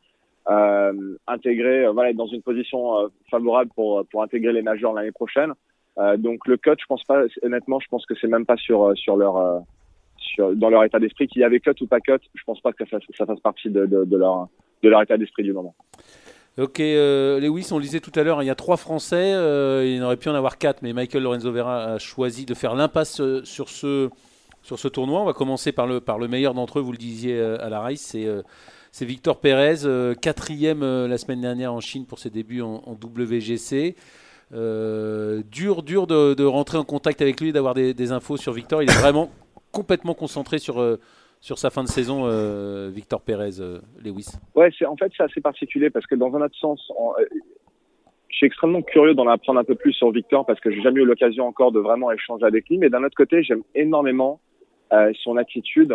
euh, 0.50 1.16
intégrer, 1.28 1.84
euh, 1.84 1.92
voilà, 1.92 2.10
être 2.10 2.16
dans 2.16 2.26
une 2.26 2.42
position 2.42 2.98
euh, 2.98 3.08
favorable 3.30 3.70
pour 3.76 4.04
pour 4.10 4.22
intégrer 4.22 4.52
les 4.52 4.62
majors 4.62 4.92
l'année 4.92 5.12
prochaine. 5.12 5.52
Euh, 5.98 6.16
donc 6.16 6.46
le 6.48 6.56
cut, 6.56 6.72
je 6.80 6.86
pense 6.86 7.04
pas, 7.04 7.22
honnêtement, 7.42 7.78
je 7.78 7.88
pense 7.88 8.04
que 8.06 8.14
c'est 8.20 8.28
même 8.28 8.46
pas 8.46 8.56
sur 8.56 8.96
sur 8.96 9.16
leur 9.16 9.62
dans 10.38 10.70
leur 10.70 10.84
état 10.84 10.98
d'esprit, 10.98 11.28
qu'il 11.28 11.42
y 11.42 11.44
avait 11.44 11.60
cut 11.60 11.74
ou 11.80 11.86
pas 11.86 12.00
cut, 12.00 12.18
je 12.34 12.44
pense 12.44 12.60
pas 12.60 12.72
que 12.72 12.84
ça 12.88 12.98
fasse, 13.26 13.40
partie 13.40 13.70
de, 13.70 13.88
leur, 14.16 15.02
état 15.02 15.16
d'esprit 15.16 15.42
du 15.42 15.52
moment. 15.52 15.74
Ok, 16.58 16.80
euh, 16.80 17.40
Lewis, 17.40 17.68
on 17.70 17.76
le 17.76 17.82
disait 17.82 18.00
tout 18.00 18.12
à 18.16 18.22
l'heure, 18.22 18.42
il 18.42 18.46
y 18.46 18.50
a 18.50 18.54
trois 18.54 18.76
Français, 18.76 19.32
euh, 19.34 19.86
il 19.86 20.02
aurait 20.02 20.16
pu 20.16 20.28
en 20.28 20.34
avoir 20.34 20.58
quatre, 20.58 20.82
mais 20.82 20.92
Michael 20.92 21.22
Lorenzo 21.22 21.50
Vera 21.52 21.84
a 21.84 21.98
choisi 21.98 22.44
de 22.44 22.54
faire 22.54 22.74
l'impasse 22.74 23.20
euh, 23.20 23.40
sur 23.44 23.68
ce, 23.68 24.08
tournoi. 24.88 25.22
On 25.22 25.24
va 25.24 25.32
commencer 25.32 25.72
par 25.72 25.86
le, 25.86 26.28
meilleur 26.28 26.54
d'entre 26.54 26.80
eux, 26.80 26.82
vous 26.82 26.92
le 26.92 26.98
disiez 26.98 27.40
à 27.40 27.68
la 27.68 27.80
race, 27.80 28.16
c'est 28.92 29.04
Victor 29.04 29.38
Pérez, 29.40 29.86
quatrième 30.20 30.80
la 30.82 31.18
semaine 31.18 31.40
dernière 31.40 31.72
en 31.72 31.80
Chine 31.80 32.04
pour 32.04 32.18
ses 32.18 32.30
débuts 32.30 32.62
en, 32.62 32.82
WGC. 33.02 33.94
dur, 34.52 35.82
dur 35.82 36.06
de, 36.06 36.34
de, 36.34 36.44
rentrer 36.44 36.78
en 36.78 36.84
contact 36.84 37.22
avec 37.22 37.40
lui, 37.40 37.52
d'avoir 37.52 37.74
des, 37.74 37.94
des 37.94 38.12
infos 38.12 38.36
sur 38.36 38.52
Victor. 38.52 38.82
Il 38.82 38.90
est 38.90 39.00
vraiment 39.00 39.30
complètement 39.72 40.14
concentré 40.14 40.58
sur, 40.58 40.80
euh, 40.80 40.96
sur 41.40 41.58
sa 41.58 41.70
fin 41.70 41.82
de 41.82 41.88
saison, 41.88 42.22
euh, 42.24 42.90
Victor 42.92 43.20
Pérez, 43.22 43.60
euh, 43.60 43.78
Lewis 44.04 44.28
Ouais, 44.54 44.70
en 44.86 44.96
fait 44.96 45.12
c'est 45.16 45.22
assez 45.22 45.40
particulier 45.40 45.90
parce 45.90 46.06
que 46.06 46.14
dans 46.14 46.34
un 46.34 46.46
sens, 46.52 46.90
on, 46.98 47.12
je 48.28 48.36
suis 48.36 48.46
extrêmement 48.46 48.82
curieux 48.82 49.14
d'en 49.14 49.28
apprendre 49.28 49.60
un 49.60 49.64
peu 49.64 49.74
plus 49.74 49.92
sur 49.92 50.10
Victor 50.10 50.46
parce 50.46 50.60
que 50.60 50.70
j'ai 50.70 50.82
jamais 50.82 51.00
eu 51.00 51.04
l'occasion 51.04 51.46
encore 51.46 51.72
de 51.72 51.80
vraiment 51.80 52.10
échanger 52.12 52.44
avec 52.44 52.68
lui. 52.68 52.78
Mais 52.78 52.88
d'un 52.88 53.04
autre 53.04 53.16
côté, 53.16 53.42
j'aime 53.42 53.62
énormément 53.74 54.40
son 55.22 55.36
attitude. 55.36 55.94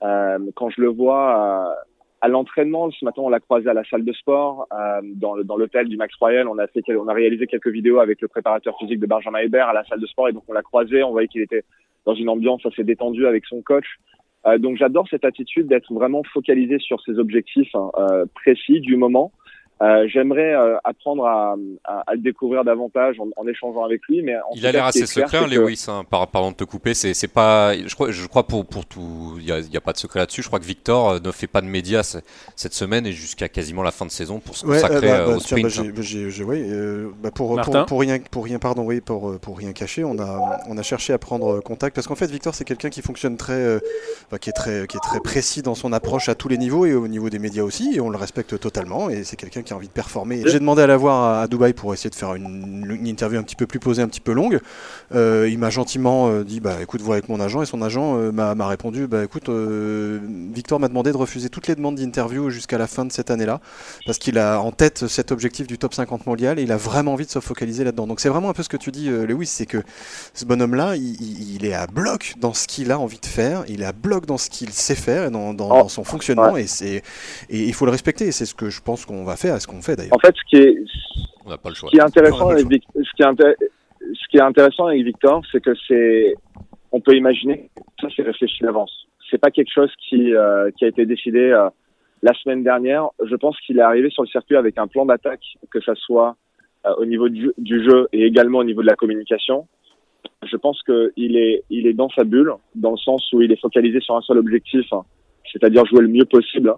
quand 0.00 0.70
je 0.70 0.80
le 0.80 0.88
vois 0.88 1.76
à 2.20 2.28
l'entraînement, 2.28 2.90
ce 2.92 3.04
matin, 3.04 3.22
on 3.22 3.28
l'a 3.28 3.40
croisé 3.40 3.68
à 3.68 3.74
la 3.74 3.84
salle 3.84 4.04
de 4.04 4.12
sport, 4.12 4.68
dans, 5.02 5.36
dans 5.38 5.56
l'hôtel 5.56 5.88
du 5.88 5.96
Max 5.96 6.14
Royal. 6.16 6.46
On 6.48 6.58
a 6.58 6.66
fait, 6.68 6.82
on 6.94 7.08
a 7.08 7.12
réalisé 7.12 7.46
quelques 7.46 7.68
vidéos 7.68 7.98
avec 7.98 8.20
le 8.20 8.28
préparateur 8.28 8.78
physique 8.78 9.00
de 9.00 9.06
Benjamin 9.06 9.40
Hébert 9.40 9.68
à 9.68 9.72
la 9.72 9.84
salle 9.84 10.00
de 10.00 10.06
sport, 10.06 10.28
et 10.28 10.32
donc 10.32 10.44
on 10.48 10.52
l'a 10.52 10.62
croisé. 10.62 11.02
On 11.02 11.10
voyait 11.10 11.28
qu'il 11.28 11.42
était 11.42 11.64
dans 12.06 12.14
une 12.14 12.28
ambiance 12.28 12.64
assez 12.66 12.84
détendue 12.84 13.26
avec 13.26 13.44
son 13.46 13.62
coach. 13.62 13.86
Euh, 14.46 14.58
donc 14.58 14.76
j'adore 14.76 15.06
cette 15.08 15.24
attitude 15.24 15.68
d'être 15.68 15.92
vraiment 15.92 16.22
focalisé 16.32 16.78
sur 16.78 17.00
ses 17.02 17.18
objectifs 17.18 17.74
hein, 17.74 17.90
euh, 17.96 18.26
précis 18.34 18.80
du 18.80 18.96
moment. 18.96 19.32
Euh, 19.82 20.06
J'aimerais 20.06 20.54
euh, 20.54 20.76
apprendre 20.84 21.26
à, 21.26 21.56
à, 21.84 22.04
à, 22.06 22.14
le 22.14 22.20
découvrir 22.20 22.62
davantage 22.62 23.18
en, 23.18 23.28
en, 23.36 23.48
échangeant 23.48 23.84
avec 23.84 24.02
lui, 24.08 24.22
mais 24.22 24.36
il 24.54 24.64
a 24.64 24.70
l'air 24.70 24.84
assez 24.84 25.06
secret, 25.06 25.48
Lewis. 25.48 25.82
Que... 25.86 25.90
Hein, 25.90 26.04
par, 26.08 26.28
pardon 26.28 26.52
de 26.52 26.56
te 26.56 26.62
couper, 26.62 26.94
c'est 26.94 27.26
pas. 27.32 27.74
Je 27.74 27.92
crois, 27.92 28.12
je 28.12 28.26
crois 28.28 28.46
pour 28.46 28.64
pour 28.64 28.86
tout, 28.86 29.34
il 29.38 29.44
y 29.44 29.76
a, 29.76 29.80
pas 29.80 29.92
de 29.92 29.98
secret 29.98 30.20
là-dessus. 30.20 30.42
Je 30.42 30.46
crois 30.46 30.60
que 30.60 30.64
Victor 30.64 31.10
euh, 31.10 31.18
ne 31.18 31.32
fait 31.32 31.48
pas 31.48 31.60
de 31.60 31.66
médias 31.66 32.16
cette 32.54 32.74
semaine 32.74 33.06
et 33.06 33.12
jusqu'à 33.12 33.48
quasiment 33.48 33.82
la 33.82 33.90
fin 33.90 34.06
de 34.06 34.12
saison 34.12 34.38
pour 34.38 34.56
se 34.56 34.66
consacrer 34.66 35.00
ouais, 35.00 35.18
bah, 35.18 35.26
bah, 35.26 35.36
au 35.36 35.40
sprint. 35.40 35.68
Tiens, 35.68 35.82
bah, 35.84 36.44
oui, 36.46 36.64
euh, 36.68 37.08
bah, 37.20 37.30
pour, 37.34 37.60
pour, 37.60 37.86
pour, 37.86 38.00
rien 38.00 38.20
pour 38.30 38.44
rien 38.44 38.60
pardon 38.60 38.84
oui 38.84 39.00
pour 39.00 39.40
pour 39.40 39.58
rien 39.58 39.72
cacher, 39.72 40.04
on 40.04 40.18
a 40.20 40.60
on 40.68 40.78
a 40.78 40.82
cherché 40.82 41.12
à 41.12 41.18
prendre 41.18 41.60
contact 41.60 41.96
parce 41.96 42.06
qu'en 42.06 42.14
fait 42.14 42.30
Victor 42.30 42.54
c'est 42.54 42.64
quelqu'un 42.64 42.90
qui 42.90 43.02
fonctionne 43.02 43.36
très, 43.36 43.80
qui 44.40 44.48
est 44.48 44.52
très 44.52 44.86
qui 44.86 44.96
est 44.96 45.00
très 45.00 45.20
précis 45.20 45.62
dans 45.62 45.74
son 45.74 45.92
approche 45.92 46.28
à 46.28 46.36
tous 46.36 46.48
les 46.48 46.58
niveaux 46.58 46.86
et 46.86 46.94
au 46.94 47.08
niveau 47.08 47.30
des 47.30 47.40
médias 47.40 47.64
aussi 47.64 47.96
et 47.96 48.00
on 48.00 48.10
le 48.10 48.16
respecte 48.16 48.60
totalement 48.60 49.10
et 49.10 49.24
c'est 49.24 49.36
quelqu'un 49.36 49.62
qui 49.62 49.71
a 49.72 49.76
envie 49.76 49.88
de 49.88 49.92
performer. 49.92 50.42
J'ai 50.46 50.58
demandé 50.58 50.82
à 50.82 50.86
la 50.86 50.96
voir 50.96 51.40
à 51.40 51.48
Dubaï 51.48 51.72
pour 51.72 51.92
essayer 51.92 52.10
de 52.10 52.14
faire 52.14 52.34
une, 52.34 52.86
une 52.88 53.06
interview 53.06 53.38
un 53.38 53.42
petit 53.42 53.56
peu 53.56 53.66
plus 53.66 53.80
posée, 53.80 54.02
un 54.02 54.08
petit 54.08 54.20
peu 54.20 54.32
longue. 54.32 54.60
Euh, 55.14 55.48
il 55.50 55.58
m'a 55.58 55.70
gentiment 55.70 56.28
euh, 56.28 56.44
dit 56.44 56.60
bah 56.60 56.76
écoute, 56.80 57.00
vois 57.00 57.16
avec 57.16 57.28
mon 57.28 57.40
agent 57.40 57.62
et 57.62 57.66
son 57.66 57.82
agent 57.82 58.16
euh, 58.16 58.32
m'a 58.32 58.66
répondu 58.66 59.06
bah 59.06 59.24
écoute, 59.24 59.48
Victor 59.48 60.80
m'a 60.80 60.88
demandé 60.88 61.12
de 61.12 61.16
refuser 61.16 61.48
toutes 61.48 61.66
les 61.66 61.74
demandes 61.74 61.96
d'interview 61.96 62.50
jusqu'à 62.50 62.78
la 62.78 62.86
fin 62.86 63.04
de 63.04 63.12
cette 63.12 63.30
année-là 63.30 63.60
parce 64.06 64.18
qu'il 64.18 64.38
a 64.38 64.60
en 64.60 64.72
tête 64.72 65.06
cet 65.08 65.32
objectif 65.32 65.66
du 65.66 65.78
top 65.78 65.94
50 65.94 66.26
mondial 66.26 66.58
et 66.58 66.62
il 66.62 66.72
a 66.72 66.76
vraiment 66.76 67.14
envie 67.14 67.26
de 67.26 67.30
se 67.30 67.40
focaliser 67.40 67.84
là-dedans. 67.84 68.06
Donc 68.06 68.20
c'est 68.20 68.28
vraiment 68.28 68.50
un 68.50 68.54
peu 68.54 68.62
ce 68.62 68.68
que 68.68 68.76
tu 68.76 68.90
dis, 68.90 69.08
Lewis, 69.08 69.46
c'est 69.46 69.66
que 69.66 69.82
ce 70.34 70.44
bonhomme-là, 70.44 70.96
il, 70.96 71.56
il, 71.56 71.64
est 71.64 71.74
à 71.74 71.86
bloc 71.86 72.34
dans 72.38 72.54
ce 72.54 72.66
qu'il 72.66 72.90
a 72.92 72.98
envie 72.98 73.18
de 73.18 73.26
faire, 73.26 73.64
il 73.68 73.82
est 73.82 73.86
à 73.86 73.92
bloc 73.92 74.26
dans 74.26 74.38
ce 74.38 74.50
qu'il 74.50 74.70
sait 74.70 74.94
faire 74.94 75.24
et 75.24 75.30
dans, 75.30 75.54
dans, 75.54 75.70
oh, 75.70 75.82
dans 75.82 75.88
son 75.88 76.04
fonctionnement 76.04 76.52
ouais. 76.52 76.64
et 76.64 76.66
c'est 76.66 77.02
et 77.50 77.64
il 77.64 77.74
faut 77.74 77.84
le 77.84 77.90
respecter. 77.90 78.26
Et 78.26 78.32
c'est 78.32 78.46
ce 78.46 78.54
que 78.54 78.70
je 78.70 78.80
pense 78.80 79.04
qu'on 79.04 79.24
va 79.24 79.36
faire 79.36 79.51
et 79.56 79.60
ce 79.60 79.66
qu'on 79.66 79.82
fait 79.82 79.96
d'ailleurs. 79.96 80.14
En 80.14 80.18
fait, 80.18 80.34
ce 80.36 80.44
qui 80.48 80.56
est, 80.56 80.76
ce 80.86 81.90
qui 81.90 81.96
est 81.96 82.02
intéressant 82.02 82.48
avec 82.48 82.66
ce 82.94 83.12
qui 83.16 83.22
est, 83.22 83.26
intér 83.26 83.54
ce 84.14 84.28
qui 84.28 84.36
est 84.36 84.42
intéressant 84.42 84.86
avec 84.86 85.04
Victor, 85.04 85.42
c'est 85.50 85.62
que 85.62 85.72
c'est, 85.86 86.34
on 86.90 87.00
peut 87.00 87.16
imaginer, 87.16 87.70
ça 88.00 88.08
c'est 88.14 88.22
réfléchi 88.22 88.62
d'avance. 88.62 89.06
C'est 89.30 89.38
pas 89.38 89.50
quelque 89.50 89.72
chose 89.72 89.90
qui, 90.08 90.34
euh, 90.34 90.70
qui 90.76 90.84
a 90.84 90.88
été 90.88 91.06
décidé 91.06 91.40
euh, 91.40 91.68
la 92.22 92.34
semaine 92.34 92.62
dernière. 92.62 93.08
Je 93.24 93.34
pense 93.36 93.58
qu'il 93.60 93.78
est 93.78 93.82
arrivé 93.82 94.10
sur 94.10 94.22
le 94.22 94.28
circuit 94.28 94.56
avec 94.56 94.76
un 94.78 94.86
plan 94.86 95.06
d'attaque, 95.06 95.44
que 95.70 95.80
ça 95.80 95.94
soit 95.94 96.36
euh, 96.86 96.94
au 96.98 97.06
niveau 97.06 97.28
du, 97.28 97.50
du, 97.56 97.82
jeu 97.82 98.08
et 98.12 98.24
également 98.24 98.58
au 98.58 98.64
niveau 98.64 98.82
de 98.82 98.88
la 98.88 98.96
communication. 98.96 99.66
Je 100.44 100.56
pense 100.56 100.82
qu'il 100.82 101.36
est, 101.36 101.62
il 101.70 101.86
est 101.86 101.92
dans 101.92 102.10
sa 102.10 102.24
bulle, 102.24 102.52
dans 102.74 102.90
le 102.90 102.96
sens 102.96 103.26
où 103.32 103.40
il 103.40 103.50
est 103.52 103.60
focalisé 103.60 104.00
sur 104.00 104.16
un 104.16 104.20
seul 104.20 104.38
objectif, 104.38 104.84
hein, 104.92 105.04
c'est-à-dire 105.50 105.86
jouer 105.86 106.02
le 106.02 106.08
mieux 106.08 106.24
possible 106.24 106.74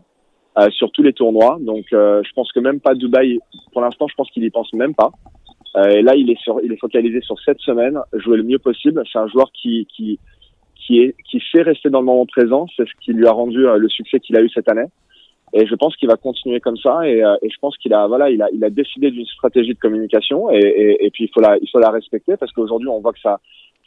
euh, 0.58 0.70
sur 0.70 0.90
tous 0.92 1.02
les 1.02 1.12
tournois. 1.12 1.58
Donc, 1.60 1.86
euh, 1.92 2.22
je 2.24 2.32
pense 2.32 2.52
que 2.52 2.60
même 2.60 2.80
pas 2.80 2.94
Dubaï, 2.94 3.38
pour 3.72 3.82
l'instant, 3.82 4.06
je 4.08 4.14
pense 4.14 4.30
qu'il 4.30 4.44
y 4.44 4.50
pense 4.50 4.72
même 4.72 4.94
pas. 4.94 5.10
Euh, 5.76 5.88
et 5.88 6.02
là, 6.02 6.14
il 6.14 6.30
est 6.30 6.38
sur, 6.40 6.60
il 6.62 6.72
est 6.72 6.76
focalisé 6.76 7.20
sur 7.20 7.38
cette 7.40 7.60
semaine, 7.60 7.98
jouer 8.12 8.36
le 8.36 8.44
mieux 8.44 8.58
possible. 8.58 9.02
C'est 9.12 9.18
un 9.18 9.26
joueur 9.28 9.50
qui, 9.52 9.86
qui, 9.94 10.18
qui 10.76 11.00
est, 11.00 11.16
qui 11.28 11.42
sait 11.52 11.62
rester 11.62 11.90
dans 11.90 12.00
le 12.00 12.06
moment 12.06 12.26
présent. 12.26 12.66
C'est 12.76 12.86
ce 12.86 12.92
qui 13.04 13.12
lui 13.12 13.26
a 13.26 13.32
rendu 13.32 13.66
euh, 13.66 13.76
le 13.76 13.88
succès 13.88 14.20
qu'il 14.20 14.36
a 14.36 14.42
eu 14.42 14.48
cette 14.50 14.68
année. 14.68 14.86
Et 15.52 15.66
je 15.66 15.74
pense 15.74 15.96
qu'il 15.96 16.08
va 16.08 16.16
continuer 16.16 16.60
comme 16.60 16.76
ça. 16.76 17.06
Et, 17.08 17.22
euh, 17.22 17.34
et 17.42 17.50
je 17.50 17.58
pense 17.60 17.76
qu'il 17.78 17.92
a, 17.92 18.06
voilà, 18.06 18.30
il 18.30 18.42
a, 18.42 18.48
il 18.52 18.64
a 18.64 18.70
décidé 18.70 19.10
d'une 19.10 19.26
stratégie 19.26 19.74
de 19.74 19.78
communication. 19.78 20.50
Et, 20.50 20.58
et, 20.58 21.06
et, 21.06 21.10
puis 21.10 21.24
il 21.24 21.30
faut 21.32 21.40
la, 21.40 21.56
il 21.60 21.68
faut 21.68 21.78
la 21.80 21.90
respecter 21.90 22.36
parce 22.36 22.52
qu'aujourd'hui, 22.52 22.88
on 22.88 23.00
voit 23.00 23.12
que 23.12 23.20
ça, 23.20 23.40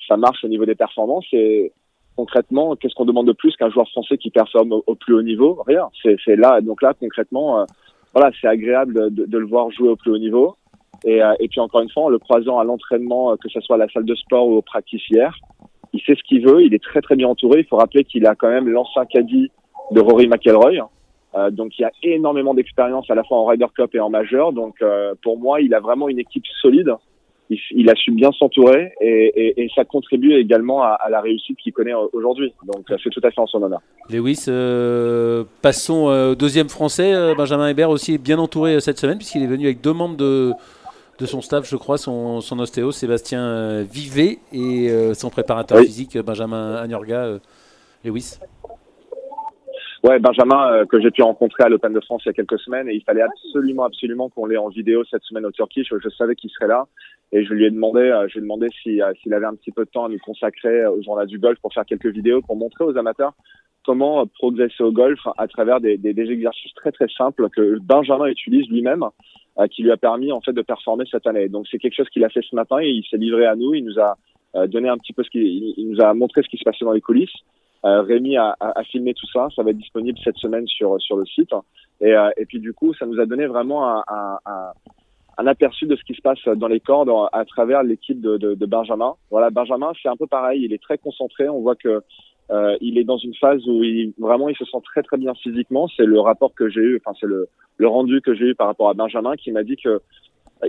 ça 0.08 0.18
marche 0.18 0.44
au 0.44 0.48
niveau 0.48 0.66
des 0.66 0.76
performances. 0.76 1.28
Et, 1.32 1.72
concrètement, 2.18 2.76
qu'est-ce 2.76 2.96
qu'on 2.96 3.06
demande 3.06 3.28
de 3.28 3.34
plus 3.34 3.56
qu'un 3.56 3.70
joueur 3.70 3.88
français 3.90 4.18
qui 4.18 4.30
performe 4.30 4.74
au, 4.74 4.96
plus 4.96 5.14
haut 5.14 5.22
niveau? 5.22 5.64
Rien. 5.66 5.88
C'est 6.04 6.36
là, 6.36 6.60
donc 6.60 6.82
là, 6.82 6.94
concrètement, 7.00 7.62
euh, 7.62 7.66
voilà, 8.14 8.32
c'est 8.42 8.48
agréable 8.48 9.12
de, 9.12 9.26
de, 9.26 9.38
le 9.38 9.46
voir 9.46 9.72
jouer 9.72 9.90
au 9.90 9.96
plus 9.96 10.12
haut 10.12 10.18
niveau. 10.18 10.58
Et, 11.06 11.22
et 11.40 11.48
puis 11.48 11.60
encore 11.60 11.82
une 11.82 11.92
fois, 11.92 12.06
en 12.06 12.10
le 12.10 12.18
croisant 12.18 12.58
à 12.58 12.64
l'entraînement, 12.64 13.38
que 13.38 13.48
ce 13.50 13.62
soit 13.62 13.76
à 13.76 13.80
la 13.80 13.88
salle 13.90 14.06
de 14.06 14.16
sport 14.16 14.48
ou 14.48 14.56
au 14.56 14.62
practice 14.64 15.04
il 15.94 16.02
sait 16.02 16.16
ce 16.16 16.24
qu'il 16.24 16.46
veut, 16.46 16.64
il 16.64 16.74
est 16.74 16.84
très 16.84 17.02
très 17.02 17.16
bien 17.16 17.28
entouré. 17.28 17.60
Il 17.60 17.66
faut 17.66 17.78
rappeler 17.78 18.04
qu'il 18.04 18.26
a 18.26 18.36
quand 18.36 18.50
même 18.50 18.68
l'ancien 18.68 19.06
caddie 19.06 19.52
de 19.92 20.02
Rory 20.02 20.28
McElroy. 20.28 20.90
Euh, 21.36 21.52
donc 21.52 21.78
il 21.78 21.82
y 21.82 21.86
a 21.86 21.92
énormément 22.04 22.54
d'expérience 22.54 23.10
à 23.10 23.16
la 23.16 23.24
fois 23.24 23.38
en 23.38 23.46
Ryder 23.46 23.68
Cup 23.76 23.94
et 23.96 24.00
en 24.00 24.10
majeur. 24.10 24.54
Donc 24.54 24.82
euh, 24.82 25.14
pour 25.24 25.40
moi, 25.40 25.62
il 25.62 25.74
a 25.74 25.80
vraiment 25.80 26.10
une 26.10 26.20
équipe 26.20 26.46
solide. 26.62 26.94
Il, 27.50 27.60
il 27.72 27.89
a 27.89 27.96
su 27.96 28.12
bien 28.12 28.32
s'entourer 28.32 28.92
et, 29.00 29.32
et, 29.36 29.63
et, 29.63 29.70
ça 29.74 29.86
contribue 29.86 30.34
également 30.34 30.84
à, 30.84 30.89
à 30.89 31.10
la 31.10 31.22
réussite 31.22 31.58
qu'il 31.58 31.72
connaît 31.72 31.94
aujourd'hui. 32.13 32.54
Donc 32.66 32.86
c'est 33.01 33.10
tout 33.10 33.22
à 33.24 33.32
fait 33.32 33.39
en 33.39 33.48
son 33.48 33.63
honneur. 33.63 33.82
Lewis, 34.10 34.46
euh, 34.48 35.44
passons 35.62 36.08
au 36.08 36.36
deuxième 36.36 36.70
français. 36.70 37.13
Benjamin 37.36 37.70
Hébert 37.70 37.89
aussi 37.89 38.16
est 38.16 38.18
bien 38.18 38.38
entouré 38.38 38.80
cette 38.82 39.00
semaine 39.00 39.18
puisqu'il 39.18 39.44
est 39.44 39.48
venu 39.48 39.66
avec 39.66 39.82
deux 39.82 39.94
membres 39.94 40.18
de, 40.18 40.51
de 41.20 41.25
son 41.25 41.42
staff, 41.42 41.70
je 41.70 41.77
crois, 41.77 41.98
son, 41.98 42.42
son 42.42 42.60
ostéo 42.60 42.92
Sébastien 42.92 43.84
Vivet 43.84 44.39
et 44.51 44.89
son 45.13 45.30
préparateur 45.30 45.80
physique 45.80 46.18
Benjamin 46.18 46.75
Agnorga. 46.75 47.39
Lewis 48.04 48.39
Ouais, 50.04 50.20
Benjamin, 50.20 50.72
euh, 50.72 50.86
que 50.86 51.01
j'ai 51.01 51.10
pu 51.10 51.24
rencontrer 51.24 51.63
à 51.63 51.70
l'Open 51.70 51.92
de 51.92 52.00
France 52.00 52.22
il 52.25 52.27
y 52.27 52.30
a 52.30 52.34
quelques 52.34 52.60
semaines, 52.60 52.88
et 52.88 52.94
il 52.94 53.04
fallait 53.04 53.24
absolument, 53.24 53.84
absolument 53.84 54.30
qu'on 54.30 54.46
l'ait 54.46 54.58
en 54.58 54.70
vidéo 54.70 55.04
cette 55.10 55.24
semaine 55.24 55.46
au 55.46 55.51
Turquie. 55.51 55.84
Je, 55.84 56.10
savais 56.10 56.36
qu'il 56.36 56.51
serait 56.51 56.68
là, 56.68 56.86
et 57.32 57.44
je 57.44 57.54
lui 57.54 57.66
ai 57.66 57.72
demandé, 57.72 58.01
euh, 58.01 58.27
je 58.27 58.34
lui 58.34 58.39
ai 58.39 58.42
demandé 58.42 58.68
s'il 58.84 59.01
avait 59.01 59.46
un 59.46 59.56
petit 59.56 59.72
peu 59.72 59.86
de 59.86 59.89
temps 59.89 60.06
à 60.06 60.10
nous 60.10 60.20
consacrer 60.20 60.86
au 60.86 61.01
journal 61.01 61.25
du 61.25 61.39
golf 61.39 61.58
pour 61.60 61.74
faire 61.74 61.86
quelques 61.86 62.08
vidéos, 62.08 62.42
pour 62.42 62.56
montrer 62.56 62.84
aux 62.84 62.96
amateurs 62.98 63.34
comment 63.86 64.27
progresser 64.27 64.84
au 64.84 64.92
golf 64.92 65.20
à 65.38 65.48
travers 65.48 65.80
des, 65.80 65.98
exercices 66.04 66.74
très 66.74 66.92
très 66.92 67.08
simples 67.18 67.48
que 67.50 67.80
Benjamin 67.80 68.27
utilise 68.27 68.68
lui-même, 68.68 69.06
euh, 69.58 69.68
qui 69.68 69.82
lui 69.82 69.92
a 69.92 69.98
permis 69.98 70.32
en 70.32 70.42
fait 70.42 70.51
de 70.51 70.62
performer 70.62 71.06
cette 71.10 71.25
année. 71.25 71.48
Donc 71.48 71.68
c'est 71.72 71.77
quelque 71.77 71.96
chose 71.96 72.10
qu'il 72.10 72.25
a 72.25 72.30
fait 72.30 72.42
ce 72.48 72.54
matin 72.54 72.80
et 72.82 72.89
il 72.89 73.06
s'est 73.10 73.18
livré 73.18 73.46
à 73.46 73.56
nous. 73.56 73.74
Il 73.74 73.86
nous 73.86 73.98
a 74.00 74.18
donné 74.68 74.89
un 74.89 74.98
petit 74.98 75.13
peu 75.13 75.24
ce 75.24 75.30
qu'il, 75.30 75.44
il 75.44 75.89
nous 75.89 76.01
a 76.01 76.13
montré 76.13 76.42
ce 76.44 76.50
qui 76.50 76.58
se 76.58 76.63
passait 76.63 76.84
dans 76.84 76.92
les 76.92 77.01
coulisses. 77.01 77.34
Euh, 77.88 78.01
Rémi 78.01 78.36
a, 78.38 78.56
filmé 78.91 79.13
tout 79.13 79.27
ça, 79.32 79.48
ça 79.56 79.63
va 79.63 79.70
être 79.70 79.77
disponible 79.77 80.20
cette 80.22 80.38
semaine 80.38 80.67
sur 80.67 81.00
sur 81.01 81.15
le 81.15 81.25
site. 81.25 81.53
Et, 82.01 82.13
euh, 82.13 82.29
et 82.36 82.46
puis 82.46 82.60
du 82.60 82.74
coup, 82.74 82.94
ça 82.94 83.06
nous 83.06 83.20
a 83.20 83.25
donné 83.25 83.46
vraiment 83.46 83.88
un, 83.88 84.03
un, 85.38 85.48
aperçu 85.48 85.86
de 85.86 85.96
ce 85.96 86.03
qui 86.03 86.13
se 86.13 86.22
passe 86.22 86.44
dans 86.58 86.67
les 86.67 86.82
cordes 86.82 87.12
à 87.32 87.46
travers 87.46 87.84
l'équipe 87.84 88.20
de, 88.20 88.65
Benjamin. 88.65 89.13
Voilà, 89.32 89.51
Benjamin, 89.51 89.94
c'est 90.01 90.10
un 90.10 90.17
peu 90.17 90.27
pareil, 90.27 90.63
il 90.65 90.74
est 90.74 90.82
très 90.82 90.98
concentré. 90.98 91.48
On 91.48 91.62
voit 91.62 91.75
que 91.75 92.01
euh, 92.50 92.77
il 92.82 92.98
est 92.98 93.03
dans 93.03 93.17
une 93.17 93.36
phase 93.36 93.65
où 93.67 93.84
il, 93.84 94.13
vraiment 94.17 94.50
il 94.50 94.56
se 94.56 94.65
sent 94.65 94.82
très 94.84 95.03
très 95.03 95.17
bien 95.17 95.34
physiquement. 95.36 95.88
C'est 95.96 96.06
le 96.06 96.20
rapport 96.20 96.53
que 96.56 96.70
j'ai 96.70 96.82
eu, 96.82 97.01
enfin 97.06 97.15
c'est 97.20 97.27
le, 97.27 97.48
le 97.77 97.88
rendu 97.88 98.22
que 98.22 98.34
j'ai 98.34 98.46
eu 98.46 98.56
par 98.56 98.67
rapport 98.67 98.89
à 98.89 98.94
Benjamin 98.96 99.36
qui 99.36 99.51
m'a 99.51 99.63
dit 99.63 99.77
que 99.77 100.01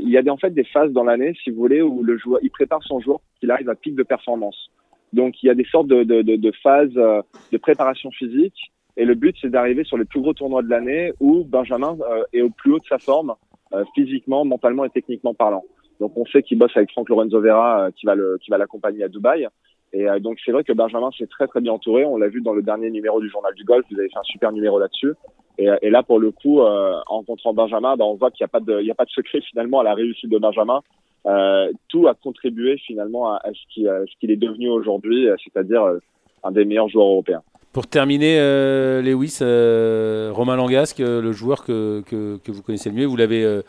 il 0.00 0.10
y 0.10 0.18
a 0.18 0.32
en 0.32 0.37
fait 0.37 0.50
des 0.50 0.64
phases 0.64 0.92
dans 0.92 1.04
l'année, 1.04 1.34
si 1.42 1.50
vous 1.50 1.56
voulez, 1.56 1.82
où 1.82 2.02
le 2.02 2.18
joueur, 2.18 2.40
il 2.42 2.50
prépare 2.50 2.82
son 2.84 3.00
joueur 3.00 3.20
qu'il 3.40 3.50
arrive 3.50 3.70
à 3.70 3.75
pic 3.75 3.94
de 3.94 4.02
performance. 4.02 4.70
Donc 5.12 5.42
il 5.42 5.46
y 5.46 5.50
a 5.50 5.54
des 5.54 5.64
sortes 5.64 5.88
de, 5.88 6.02
de, 6.02 6.22
de, 6.22 6.36
de 6.36 6.52
phases 6.62 6.96
euh, 6.96 7.22
de 7.52 7.58
préparation 7.58 8.10
physique 8.10 8.72
et 8.96 9.04
le 9.04 9.14
but 9.14 9.36
c'est 9.40 9.48
d'arriver 9.48 9.84
sur 9.84 9.96
les 9.96 10.04
plus 10.04 10.20
gros 10.20 10.34
tournois 10.34 10.62
de 10.62 10.68
l'année 10.68 11.12
où 11.20 11.44
Benjamin 11.44 11.96
euh, 12.10 12.24
est 12.32 12.42
au 12.42 12.50
plus 12.50 12.72
haut 12.72 12.78
de 12.78 12.86
sa 12.86 12.98
forme 12.98 13.34
euh, 13.72 13.84
physiquement, 13.94 14.44
mentalement 14.44 14.84
et 14.84 14.90
techniquement 14.90 15.34
parlant. 15.34 15.64
Donc 16.00 16.16
on 16.16 16.26
sait 16.26 16.42
qu'il 16.42 16.58
bosse 16.58 16.76
avec 16.76 16.90
Franck 16.92 17.08
Lorenzo 17.08 17.40
Vera 17.40 17.90
qui 17.92 18.06
va 18.06 18.14
le 18.14 18.38
qui 18.42 18.50
va 18.50 18.58
l'accompagner 18.58 19.02
à 19.04 19.08
Dubaï. 19.08 19.48
Et 19.94 20.06
donc 20.20 20.38
c'est 20.44 20.52
vrai 20.52 20.64
que 20.64 20.72
Benjamin 20.74 21.10
s'est 21.16 21.26
très 21.26 21.46
très 21.46 21.62
bien 21.62 21.72
entouré. 21.72 22.04
On 22.04 22.18
l'a 22.18 22.28
vu 22.28 22.42
dans 22.42 22.52
le 22.52 22.62
dernier 22.62 22.90
numéro 22.90 23.20
du 23.20 23.30
journal 23.30 23.54
du 23.54 23.64
golf. 23.64 23.86
Vous 23.90 23.98
avez 23.98 24.10
fait 24.10 24.18
un 24.18 24.22
super 24.22 24.52
numéro 24.52 24.78
là-dessus. 24.78 25.14
Et, 25.56 25.66
et, 25.80 25.88
là 25.88 26.02
pour 26.02 26.20
le 26.20 26.30
coup, 26.30 26.60
en 26.60 27.02
rencontrant 27.06 27.54
Benjamin, 27.54 27.96
ben, 27.96 28.04
on 28.04 28.14
voit 28.14 28.30
qu'il 28.30 28.44
n'y 28.44 28.48
a 28.48 28.48
pas 28.48 28.60
de 28.60 28.80
il 28.80 28.86
y 28.86 28.90
a 28.90 28.94
pas 28.94 29.06
de 29.06 29.10
secret 29.10 29.40
finalement 29.40 29.80
à 29.80 29.84
la 29.84 29.94
réussite 29.94 30.30
de 30.30 30.38
Benjamin. 30.38 30.82
Euh, 31.26 31.70
tout 31.88 32.06
a 32.08 32.14
contribué 32.14 32.78
finalement 32.78 33.34
à, 33.34 33.42
ce 33.52 34.18
qu'il 34.20 34.30
est 34.30 34.37
devenu 34.37 34.68
aujourd'hui, 34.68 35.28
c'est-à-dire 35.44 35.82
euh, 35.82 35.98
un 36.44 36.52
des 36.52 36.64
meilleurs 36.64 36.88
joueurs 36.88 37.08
européens. 37.08 37.42
Pour 37.72 37.87
terminer, 37.87 38.38
euh, 38.40 39.02
Lewis, 39.02 39.38
euh, 39.42 40.30
Romain 40.32 40.56
Langasque, 40.56 41.00
le 41.00 41.32
joueur 41.32 41.64
que, 41.64 42.02
que, 42.06 42.38
que, 42.38 42.50
vous 42.50 42.62
connaissez 42.62 42.88
le 42.90 42.96
mieux, 42.96 43.04
vous 43.04 43.16
l'avez 43.16 43.44
euh, 43.44 43.62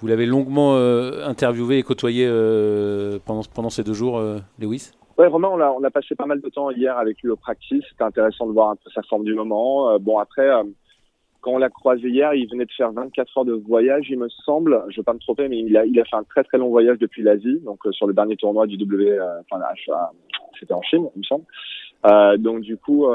vous 0.00 0.08
l'avez 0.08 0.26
longuement 0.26 0.74
interviewé 0.74 1.78
et 1.78 1.84
côtoyé 1.84 2.26
pendant, 3.24 3.42
pendant 3.54 3.70
ces 3.70 3.84
deux 3.84 3.92
jours, 3.92 4.20
Lewis? 4.58 4.90
Ouais, 5.16 5.28
Romain, 5.28 5.48
on 5.52 5.60
a, 5.60 5.70
on 5.70 5.84
a 5.84 5.90
passé 5.92 6.16
pas 6.16 6.26
mal 6.26 6.40
de 6.40 6.48
temps 6.48 6.70
hier 6.70 6.98
avec 6.98 7.22
lui 7.22 7.30
au 7.30 7.36
practice. 7.36 7.84
C'était 7.88 8.02
intéressant 8.02 8.48
de 8.48 8.52
voir 8.52 8.70
un 8.70 8.74
peu 8.74 8.90
sa 8.92 9.02
forme 9.02 9.22
du 9.22 9.32
moment. 9.34 9.96
bon, 10.00 10.18
après, 10.18 10.50
quand 11.42 11.52
on 11.52 11.58
l'a 11.58 11.68
croisé 11.68 12.08
hier, 12.08 12.32
il 12.34 12.48
venait 12.48 12.64
de 12.64 12.72
faire 12.72 12.92
24 12.92 13.38
heures 13.38 13.44
de 13.44 13.52
voyage, 13.52 14.06
il 14.08 14.18
me 14.18 14.28
semble. 14.28 14.80
Je 14.88 14.92
ne 14.92 14.96
vais 14.96 15.02
pas 15.02 15.12
me 15.12 15.18
tromper, 15.18 15.48
mais 15.48 15.58
il 15.58 15.76
a, 15.76 16.04
fait 16.04 16.16
un 16.16 16.22
très 16.22 16.44
très 16.44 16.56
long 16.56 16.70
voyage 16.70 16.98
depuis 16.98 17.22
l'Asie, 17.22 17.60
donc 17.64 17.84
euh, 17.84 17.92
sur 17.92 18.06
le 18.06 18.14
dernier 18.14 18.36
tournoi 18.36 18.66
du 18.66 18.76
W, 18.76 19.10
euh, 19.10 19.40
enfin 19.50 19.62
c'était 20.58 20.72
en 20.72 20.82
Chine, 20.82 21.08
il 21.16 21.18
me 21.18 21.24
semble. 21.24 21.44
Euh, 22.06 22.36
donc 22.36 22.60
du 22.60 22.76
coup, 22.76 23.06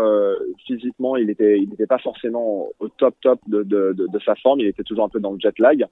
physiquement, 0.66 1.16
il 1.16 1.30
était, 1.30 1.58
il 1.58 1.70
n'était 1.70 1.88
pas 1.88 2.00
forcément 2.00 2.68
au 2.80 2.90
top 2.90 3.16
top 3.22 3.40
de, 3.48 3.96
sa 4.26 4.36
forme. 4.36 4.60
Il 4.60 4.68
était 4.68 4.84
toujours 4.84 5.06
un 5.06 5.10
peu 5.10 5.22
dans 5.22 5.32
le 5.32 5.40
jet 5.40 5.58
lag. 5.60 5.86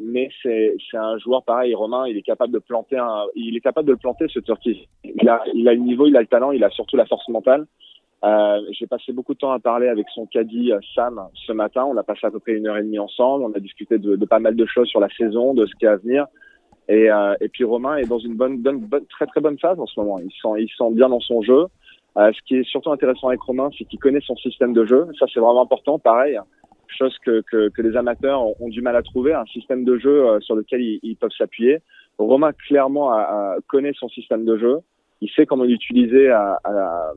Mais 0.00 0.30
c'est, 0.42 0.74
un 0.94 1.18
joueur 1.18 1.44
pareil, 1.44 1.74
Romain. 1.74 2.06
Il 2.08 2.16
est 2.16 2.22
capable 2.22 2.54
de 2.54 2.58
planter 2.58 3.02
il 3.34 3.54
est 3.56 3.60
capable 3.60 3.88
de 3.88 3.94
planter 3.94 4.26
ce 4.28 4.38
Turquie. 4.40 4.88
Il 5.04 5.28
a 5.28 5.44
le 5.46 5.74
niveau, 5.74 6.06
il 6.06 6.16
a 6.16 6.20
le 6.20 6.26
talent, 6.26 6.52
il 6.52 6.64
a 6.64 6.70
surtout 6.70 6.96
la 6.96 7.06
force 7.06 7.28
mentale. 7.28 7.66
Euh, 8.24 8.60
j'ai 8.70 8.86
passé 8.86 9.12
beaucoup 9.12 9.34
de 9.34 9.38
temps 9.38 9.52
à 9.52 9.58
parler 9.58 9.88
avec 9.88 10.06
son 10.14 10.24
caddie 10.26 10.72
euh, 10.72 10.78
Sam 10.94 11.20
ce 11.34 11.52
matin. 11.52 11.84
On 11.84 11.96
a 11.96 12.02
passé 12.02 12.20
à 12.26 12.30
peu 12.30 12.38
près 12.38 12.52
une 12.52 12.66
heure 12.66 12.78
et 12.78 12.82
demie 12.82 12.98
ensemble. 12.98 13.44
On 13.44 13.52
a 13.52 13.60
discuté 13.60 13.98
de, 13.98 14.16
de 14.16 14.24
pas 14.24 14.38
mal 14.38 14.56
de 14.56 14.66
choses 14.66 14.88
sur 14.88 15.00
la 15.00 15.08
saison, 15.10 15.52
de 15.52 15.66
ce 15.66 15.74
qui 15.74 15.84
est 15.84 15.88
à 15.88 15.96
venir. 15.96 16.26
Et, 16.88 17.10
euh, 17.10 17.34
et 17.40 17.48
puis 17.48 17.64
Romain 17.64 17.96
est 17.96 18.06
dans 18.06 18.18
une 18.18 18.34
bonne, 18.34 18.58
bonne, 18.58 18.80
bonne, 18.80 19.06
très 19.06 19.26
très 19.26 19.40
bonne 19.40 19.58
phase 19.58 19.78
en 19.78 19.86
ce 19.86 19.98
moment. 20.00 20.18
Il 20.18 20.30
sent, 20.30 20.62
il 20.62 20.68
sent 20.68 20.92
bien 20.92 21.08
dans 21.08 21.20
son 21.20 21.42
jeu. 21.42 21.66
Euh, 22.16 22.30
ce 22.32 22.40
qui 22.46 22.56
est 22.56 22.64
surtout 22.64 22.92
intéressant 22.92 23.28
avec 23.28 23.40
Romain, 23.40 23.70
c'est 23.76 23.84
qu'il 23.84 23.98
connaît 23.98 24.20
son 24.20 24.36
système 24.36 24.72
de 24.72 24.84
jeu. 24.84 25.06
Ça, 25.18 25.26
c'est 25.32 25.40
vraiment 25.40 25.62
important. 25.62 25.98
Pareil, 25.98 26.38
chose 26.88 27.16
que, 27.24 27.42
que, 27.50 27.68
que, 27.70 27.82
les 27.82 27.96
amateurs 27.96 28.42
ont, 28.60 28.68
du 28.68 28.82
mal 28.82 28.96
à 28.96 29.02
trouver, 29.02 29.32
un 29.32 29.46
système 29.46 29.84
de 29.84 29.98
jeu 29.98 30.26
euh, 30.26 30.40
sur 30.40 30.54
lequel 30.54 30.80
ils, 30.80 31.16
peuvent 31.16 31.32
s'appuyer. 31.36 31.78
Romain 32.18 32.52
clairement 32.52 33.10
a, 33.10 33.56
connaît 33.66 33.92
son 33.98 34.08
système 34.08 34.44
de 34.44 34.56
jeu. 34.56 34.78
Il 35.20 35.30
sait 35.30 35.46
comment 35.46 35.64
l'utiliser 35.64 36.30
à, 36.30 36.60
à 36.64 37.12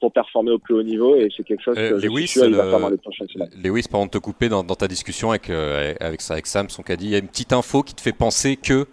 pour 0.00 0.12
performer 0.12 0.50
au 0.50 0.58
plus 0.58 0.74
haut 0.74 0.82
niveau 0.82 1.14
et 1.16 1.28
c'est 1.36 1.44
quelque 1.44 1.62
chose 1.62 1.76
que 1.76 1.80
euh, 1.80 2.00
Lewis, 2.00 2.26
je 2.26 2.40
suis 2.40 2.52
va 2.52 2.64
faire 2.64 2.80
dans 2.80 2.88
les 2.88 2.96
prochaines 2.96 3.28
semaines. 3.28 3.50
Lewis, 3.62 3.86
pendant 3.90 4.06
de 4.06 4.10
te 4.10 4.18
couper 4.18 4.48
dans, 4.48 4.64
dans 4.64 4.74
ta 4.74 4.88
discussion 4.88 5.30
avec, 5.30 5.50
euh, 5.50 5.94
avec, 6.00 6.20
avec 6.30 6.46
Sam, 6.46 6.68
son 6.68 6.82
caddie, 6.82 7.06
il 7.06 7.12
y 7.12 7.14
a 7.14 7.18
une 7.18 7.28
petite 7.28 7.52
info 7.52 7.82
qui 7.82 7.94
te 7.94 8.00
fait 8.00 8.12
penser 8.12 8.56
que 8.56 8.86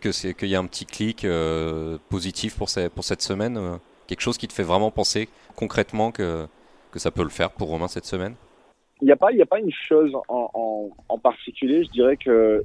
que 0.00 0.10
c'est 0.10 0.34
qu'il 0.34 0.48
y 0.48 0.56
a 0.56 0.58
un 0.58 0.66
petit 0.66 0.84
clic 0.84 1.24
euh, 1.24 1.96
positif 2.10 2.56
pour, 2.58 2.68
ces, 2.68 2.88
pour 2.88 3.04
cette 3.04 3.22
semaine, 3.22 3.56
euh, 3.56 3.76
quelque 4.08 4.20
chose 4.20 4.36
qui 4.36 4.48
te 4.48 4.52
fait 4.52 4.64
vraiment 4.64 4.90
penser 4.90 5.28
concrètement 5.54 6.10
que, 6.10 6.46
que 6.90 6.98
ça 6.98 7.12
peut 7.12 7.22
le 7.22 7.28
faire 7.28 7.52
pour 7.52 7.68
Romain 7.68 7.86
cette 7.86 8.04
semaine? 8.04 8.34
Il 9.00 9.04
n'y 9.04 9.12
a 9.12 9.16
pas 9.16 9.30
y 9.32 9.42
a 9.42 9.46
pas 9.46 9.60
une 9.60 9.70
chose 9.70 10.12
en, 10.28 10.50
en, 10.54 10.90
en 11.08 11.18
particulier, 11.18 11.84
je 11.84 11.90
dirais 11.90 12.16
que 12.16 12.64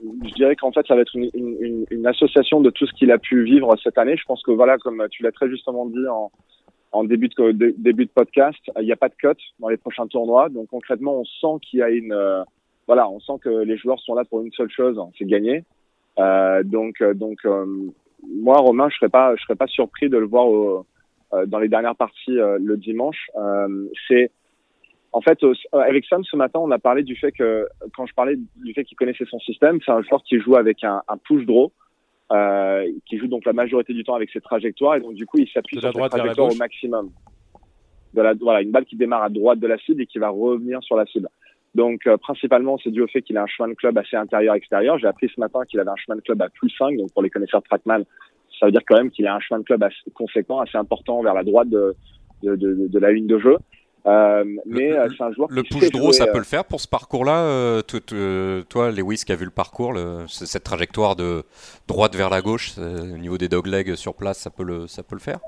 je 0.00 0.34
dirais 0.34 0.56
qu'en 0.56 0.72
fait, 0.72 0.86
ça 0.86 0.94
va 0.94 1.02
être 1.02 1.14
une, 1.14 1.30
une, 1.34 1.86
une, 1.90 2.06
association 2.06 2.60
de 2.60 2.70
tout 2.70 2.86
ce 2.86 2.92
qu'il 2.94 3.10
a 3.10 3.18
pu 3.18 3.44
vivre 3.44 3.74
cette 3.82 3.96
année. 3.96 4.16
Je 4.16 4.24
pense 4.24 4.42
que 4.42 4.50
voilà, 4.50 4.76
comme 4.78 5.06
tu 5.10 5.22
l'as 5.22 5.32
très 5.32 5.48
justement 5.48 5.86
dit 5.86 6.06
en, 6.08 6.30
en 6.94 7.04
début 7.04 7.28
de, 7.28 7.74
début 7.76 8.06
de 8.06 8.10
podcast, 8.10 8.58
il 8.80 8.86
n'y 8.86 8.92
a 8.92 8.96
pas 8.96 9.08
de 9.08 9.14
cut 9.14 9.40
dans 9.58 9.68
les 9.68 9.76
prochains 9.76 10.06
tournois. 10.06 10.48
Donc 10.48 10.68
concrètement, 10.68 11.20
on 11.20 11.24
sent 11.24 11.60
qu'il 11.62 11.80
y 11.80 11.82
a 11.82 11.90
une, 11.90 12.12
euh, 12.12 12.42
voilà, 12.86 13.08
on 13.10 13.18
sent 13.20 13.34
que 13.42 13.48
les 13.48 13.76
joueurs 13.76 14.00
sont 14.00 14.14
là 14.14 14.24
pour 14.24 14.40
une 14.42 14.52
seule 14.52 14.70
chose, 14.70 15.00
c'est 15.18 15.26
gagner. 15.26 15.64
Euh, 16.20 16.62
donc, 16.62 17.00
euh, 17.00 17.12
donc, 17.12 17.38
euh, 17.44 17.66
moi, 18.22 18.58
Romain, 18.58 18.88
je 18.90 18.96
serais 18.96 19.08
pas, 19.08 19.34
je 19.36 19.42
serais 19.42 19.56
pas 19.56 19.66
surpris 19.66 20.08
de 20.08 20.16
le 20.16 20.26
voir 20.26 20.46
euh, 20.54 21.46
dans 21.46 21.58
les 21.58 21.68
dernières 21.68 21.96
parties 21.96 22.36
le 22.36 22.76
dimanche. 22.76 23.28
c'est 24.08 24.30
en 25.12 25.20
fait, 25.20 25.38
avec 25.72 26.04
Sam 26.06 26.24
ce 26.24 26.36
matin, 26.36 26.58
on 26.60 26.70
a 26.72 26.78
parlé 26.78 27.04
du 27.04 27.14
fait 27.14 27.30
que 27.30 27.68
quand 27.96 28.04
je 28.04 28.14
parlais 28.14 28.36
du 28.56 28.72
fait 28.72 28.84
qu'il 28.84 28.96
connaissait 28.96 29.24
son 29.26 29.38
système, 29.38 29.78
c'est 29.84 29.92
un 29.92 30.02
joueur 30.02 30.22
qui 30.24 30.40
joue 30.40 30.56
avec 30.56 30.82
un, 30.82 31.02
un 31.06 31.16
push 31.18 31.44
draw. 31.44 31.70
Euh, 32.34 32.90
qui 33.06 33.18
joue 33.18 33.28
donc 33.28 33.44
la 33.44 33.52
majorité 33.52 33.92
du 33.92 34.02
temps 34.02 34.14
avec 34.14 34.30
ses 34.30 34.40
trajectoires 34.40 34.96
et 34.96 35.00
donc 35.00 35.14
du 35.14 35.24
coup 35.24 35.38
il 35.38 35.48
s'appuie 35.48 35.78
sur 35.78 35.92
ses 35.92 36.08
trajectoires 36.08 36.50
au 36.50 36.56
maximum. 36.56 37.10
De 38.12 38.22
la, 38.22 38.34
voilà, 38.34 38.62
une 38.62 38.70
balle 38.70 38.86
qui 38.86 38.96
démarre 38.96 39.22
à 39.22 39.28
droite 39.28 39.60
de 39.60 39.66
la 39.66 39.78
cible 39.78 40.02
et 40.02 40.06
qui 40.06 40.18
va 40.18 40.30
revenir 40.30 40.82
sur 40.82 40.96
la 40.96 41.04
cible. 41.06 41.28
Donc 41.74 42.06
euh, 42.06 42.16
principalement 42.16 42.76
c'est 42.82 42.90
dû 42.90 43.02
au 43.02 43.06
fait 43.06 43.22
qu'il 43.22 43.36
a 43.36 43.42
un 43.42 43.46
chemin 43.46 43.68
de 43.68 43.74
club 43.74 43.96
assez 43.98 44.16
intérieur-extérieur. 44.16 44.98
J'ai 44.98 45.06
appris 45.06 45.30
ce 45.32 45.38
matin 45.38 45.60
qu'il 45.68 45.78
avait 45.78 45.90
un 45.90 45.96
chemin 45.96 46.16
de 46.16 46.22
club 46.22 46.42
à 46.42 46.48
plus 46.48 46.70
5, 46.70 46.96
donc 46.96 47.12
pour 47.12 47.22
les 47.22 47.30
connaisseurs 47.30 47.60
de 47.60 47.66
Trackman, 47.66 48.02
ça 48.58 48.66
veut 48.66 48.72
dire 48.72 48.82
quand 48.86 48.96
même 48.96 49.10
qu'il 49.10 49.26
a 49.28 49.34
un 49.36 49.40
chemin 49.40 49.60
de 49.60 49.64
club 49.64 49.82
assez 49.84 50.10
conséquent, 50.14 50.60
assez 50.60 50.78
important 50.78 51.22
vers 51.22 51.34
la 51.34 51.44
droite 51.44 51.68
de, 51.68 51.94
de, 52.42 52.56
de, 52.56 52.88
de 52.88 52.98
la 52.98 53.12
ligne 53.12 53.28
de 53.28 53.38
jeu. 53.38 53.58
Euh, 54.06 54.44
mais 54.66 54.90
le, 54.90 55.00
euh, 55.00 55.08
c'est 55.16 55.24
un 55.24 55.32
joueur 55.32 55.48
le 55.50 55.62
qui 55.62 55.78
push 55.78 55.90
draw, 55.90 56.12
ça 56.12 56.26
peut 56.26 56.38
le 56.38 56.44
faire 56.44 56.64
pour 56.64 56.80
ce 56.80 56.88
parcours-là. 56.88 57.44
Euh, 57.44 58.62
toi, 58.68 58.90
Lewis, 58.90 59.22
qui 59.24 59.32
a 59.32 59.36
vu 59.36 59.46
le 59.46 59.50
parcours, 59.50 59.92
le, 59.92 60.24
cette 60.26 60.64
trajectoire 60.64 61.16
de 61.16 61.42
droite 61.88 62.14
vers 62.14 62.28
la 62.28 62.42
gauche, 62.42 62.76
au 62.78 63.16
niveau 63.16 63.38
des 63.38 63.48
doglegs 63.48 63.94
sur 63.94 64.14
place, 64.14 64.38
ça 64.38 64.50
peut 64.50 64.64
le, 64.64 64.86
ça 64.86 65.02
peut 65.02 65.14
le 65.14 65.20
faire? 65.20 65.38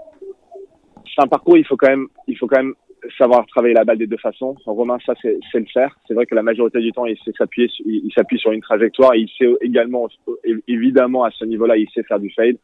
C'est 1.05 1.23
un 1.23 1.27
parcours. 1.27 1.59
Il 1.59 1.67
faut 1.67 1.77
quand 1.77 1.89
même, 1.89 2.07
il 2.27 2.37
faut 2.37 2.47
quand 2.47 2.57
même 2.57 2.75
savoir 3.19 3.47
travailler 3.47 3.75
la 3.75 3.85
balle 3.85 3.99
des 3.99 4.07
deux 4.07 4.17
façons. 4.17 4.57
Romain, 4.65 4.99
ça, 5.05 5.13
c'est 5.21 5.39
le 5.55 5.67
faire. 5.73 5.95
C'est 6.09 6.15
vrai 6.15 6.25
que 6.25 6.35
la 6.35 6.43
majorité 6.43 6.81
du 6.81 6.93
temps, 6.93 7.07
il 7.07 7.17
sait 7.25 7.33
s'appuyer, 7.37 7.71
il, 7.85 8.11
s'appuie 8.15 8.39
sur 8.39 8.53
une 8.53 8.63
trajectoire. 8.63 9.15
il 9.15 9.29
sait 9.39 9.47
également, 9.61 10.09
évidemment, 10.67 11.25
à 11.25 11.31
ce 11.31 11.45
niveau-là, 11.45 11.77
il 11.77 11.89
sait 11.91 12.03
faire 12.05 12.21
du 12.21 12.31
fade. 12.31 12.57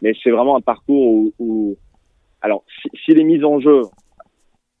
Mais 0.00 0.14
c'est 0.22 0.30
vraiment 0.30 0.56
un 0.56 0.60
parcours 0.60 1.12
où, 1.12 1.32
où 1.38 1.76
alors, 2.40 2.64
si 3.04 3.12
est 3.12 3.24
mis 3.24 3.44
en 3.44 3.60
jeu, 3.60 3.82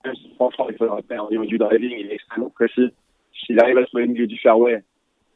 il 0.04 0.76
faudra 0.76 1.00
faire 1.02 1.24
au 1.26 1.30
niveau 1.30 1.44
du 1.44 1.58
driving, 1.58 1.92
il 1.98 2.10
est 2.10 2.14
extrêmement 2.14 2.50
précis. 2.50 2.90
S'il 3.32 3.60
arrive 3.60 3.78
à 3.78 3.86
se 3.86 3.96
mettre 3.96 4.08
au 4.08 4.12
milieu 4.12 4.26
du 4.26 4.38
fairway, 4.38 4.82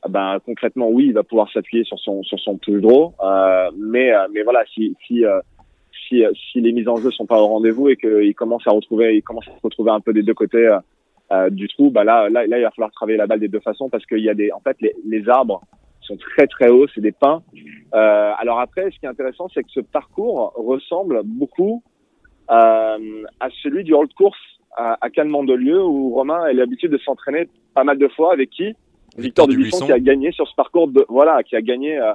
ah 0.02 0.08
ben 0.08 0.38
concrètement, 0.44 0.88
oui, 0.88 1.06
il 1.06 1.14
va 1.14 1.22
pouvoir 1.22 1.50
s'appuyer 1.52 1.84
sur 1.84 1.98
son 1.98 2.22
sur 2.22 2.38
son 2.38 2.56
plus 2.58 2.80
draw. 2.80 3.14
Euh, 3.22 3.70
mais 3.76 4.12
euh, 4.12 4.26
mais 4.32 4.42
voilà, 4.42 4.64
si 4.72 4.96
si 5.06 5.24
euh, 5.24 5.40
si, 6.08 6.22
si 6.52 6.60
les 6.60 6.72
mises 6.72 6.88
en 6.88 6.96
jeu 6.96 7.10
sont 7.10 7.26
pas 7.26 7.40
au 7.40 7.46
rendez-vous 7.46 7.88
et 7.88 7.96
qu'il 7.96 8.34
commence 8.34 8.66
à 8.66 8.70
retrouver, 8.70 9.16
il 9.16 9.22
commence 9.22 9.48
à 9.48 9.52
se 9.52 9.62
retrouver 9.62 9.90
un 9.90 10.00
peu 10.00 10.12
des 10.12 10.22
deux 10.22 10.34
côtés 10.34 10.78
euh, 11.32 11.50
du 11.50 11.68
trou, 11.68 11.90
bah 11.90 12.04
là, 12.04 12.28
là, 12.28 12.46
là, 12.46 12.58
il 12.58 12.62
va 12.62 12.70
falloir 12.70 12.92
travailler 12.92 13.16
la 13.16 13.26
balle 13.26 13.40
des 13.40 13.48
deux 13.48 13.60
façons 13.60 13.88
parce 13.88 14.04
qu'il 14.06 14.18
y 14.18 14.28
a 14.28 14.34
des, 14.34 14.52
en 14.52 14.60
fait, 14.60 14.76
les, 14.80 14.94
les 15.06 15.28
arbres 15.28 15.62
sont 16.02 16.16
très 16.16 16.46
très 16.46 16.68
hauts, 16.68 16.86
c'est 16.94 17.00
des 17.00 17.12
pins. 17.12 17.42
Euh, 17.94 18.32
alors 18.38 18.60
après, 18.60 18.90
ce 18.90 18.98
qui 18.98 19.06
est 19.06 19.08
intéressant, 19.08 19.48
c'est 19.54 19.62
que 19.62 19.70
ce 19.70 19.80
parcours 19.80 20.52
ressemble 20.54 21.22
beaucoup 21.24 21.82
euh, 22.50 23.24
à 23.40 23.48
celui 23.62 23.84
du 23.84 23.94
Old 23.94 24.12
Course 24.12 24.53
à, 24.76 24.98
à 25.00 25.10
Cannes 25.10 25.28
Mandelieu 25.28 25.82
où 25.82 26.14
Romain 26.14 26.42
a 26.42 26.52
l'habitude 26.52 26.90
de 26.90 26.98
s'entraîner 26.98 27.48
pas 27.74 27.84
mal 27.84 27.98
de 27.98 28.08
fois 28.08 28.32
avec 28.32 28.50
qui? 28.50 28.74
Victor, 29.16 29.46
Dubuisson, 29.46 29.86
qui 29.86 29.92
a 29.92 30.00
gagné 30.00 30.32
sur 30.32 30.48
ce 30.48 30.54
parcours 30.54 30.88
de, 30.88 31.04
voilà, 31.08 31.42
qui 31.42 31.54
a 31.54 31.62
gagné 31.62 31.98
euh, 31.98 32.12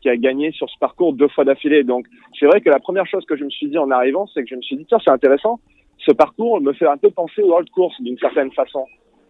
qui 0.00 0.08
a 0.08 0.16
gagné 0.16 0.50
sur 0.52 0.68
ce 0.68 0.78
parcours 0.78 1.12
deux 1.12 1.28
fois 1.28 1.44
d'affilée. 1.44 1.84
Donc 1.84 2.06
c'est 2.38 2.46
vrai 2.46 2.60
que 2.60 2.70
la 2.70 2.80
première 2.80 3.06
chose 3.06 3.24
que 3.26 3.36
je 3.36 3.44
me 3.44 3.50
suis 3.50 3.68
dit 3.68 3.78
en 3.78 3.90
arrivant, 3.90 4.26
c'est 4.32 4.42
que 4.42 4.48
je 4.48 4.56
me 4.56 4.62
suis 4.62 4.76
dit 4.76 4.86
tiens 4.86 4.98
c'est 5.04 5.10
intéressant, 5.10 5.60
ce 5.98 6.12
parcours 6.12 6.60
me 6.60 6.72
fait 6.72 6.86
un 6.86 6.96
peu 6.96 7.10
penser 7.10 7.42
au 7.42 7.54
Old 7.54 7.70
Course 7.70 8.00
d'une 8.00 8.18
certaine 8.18 8.50
façon. 8.52 8.84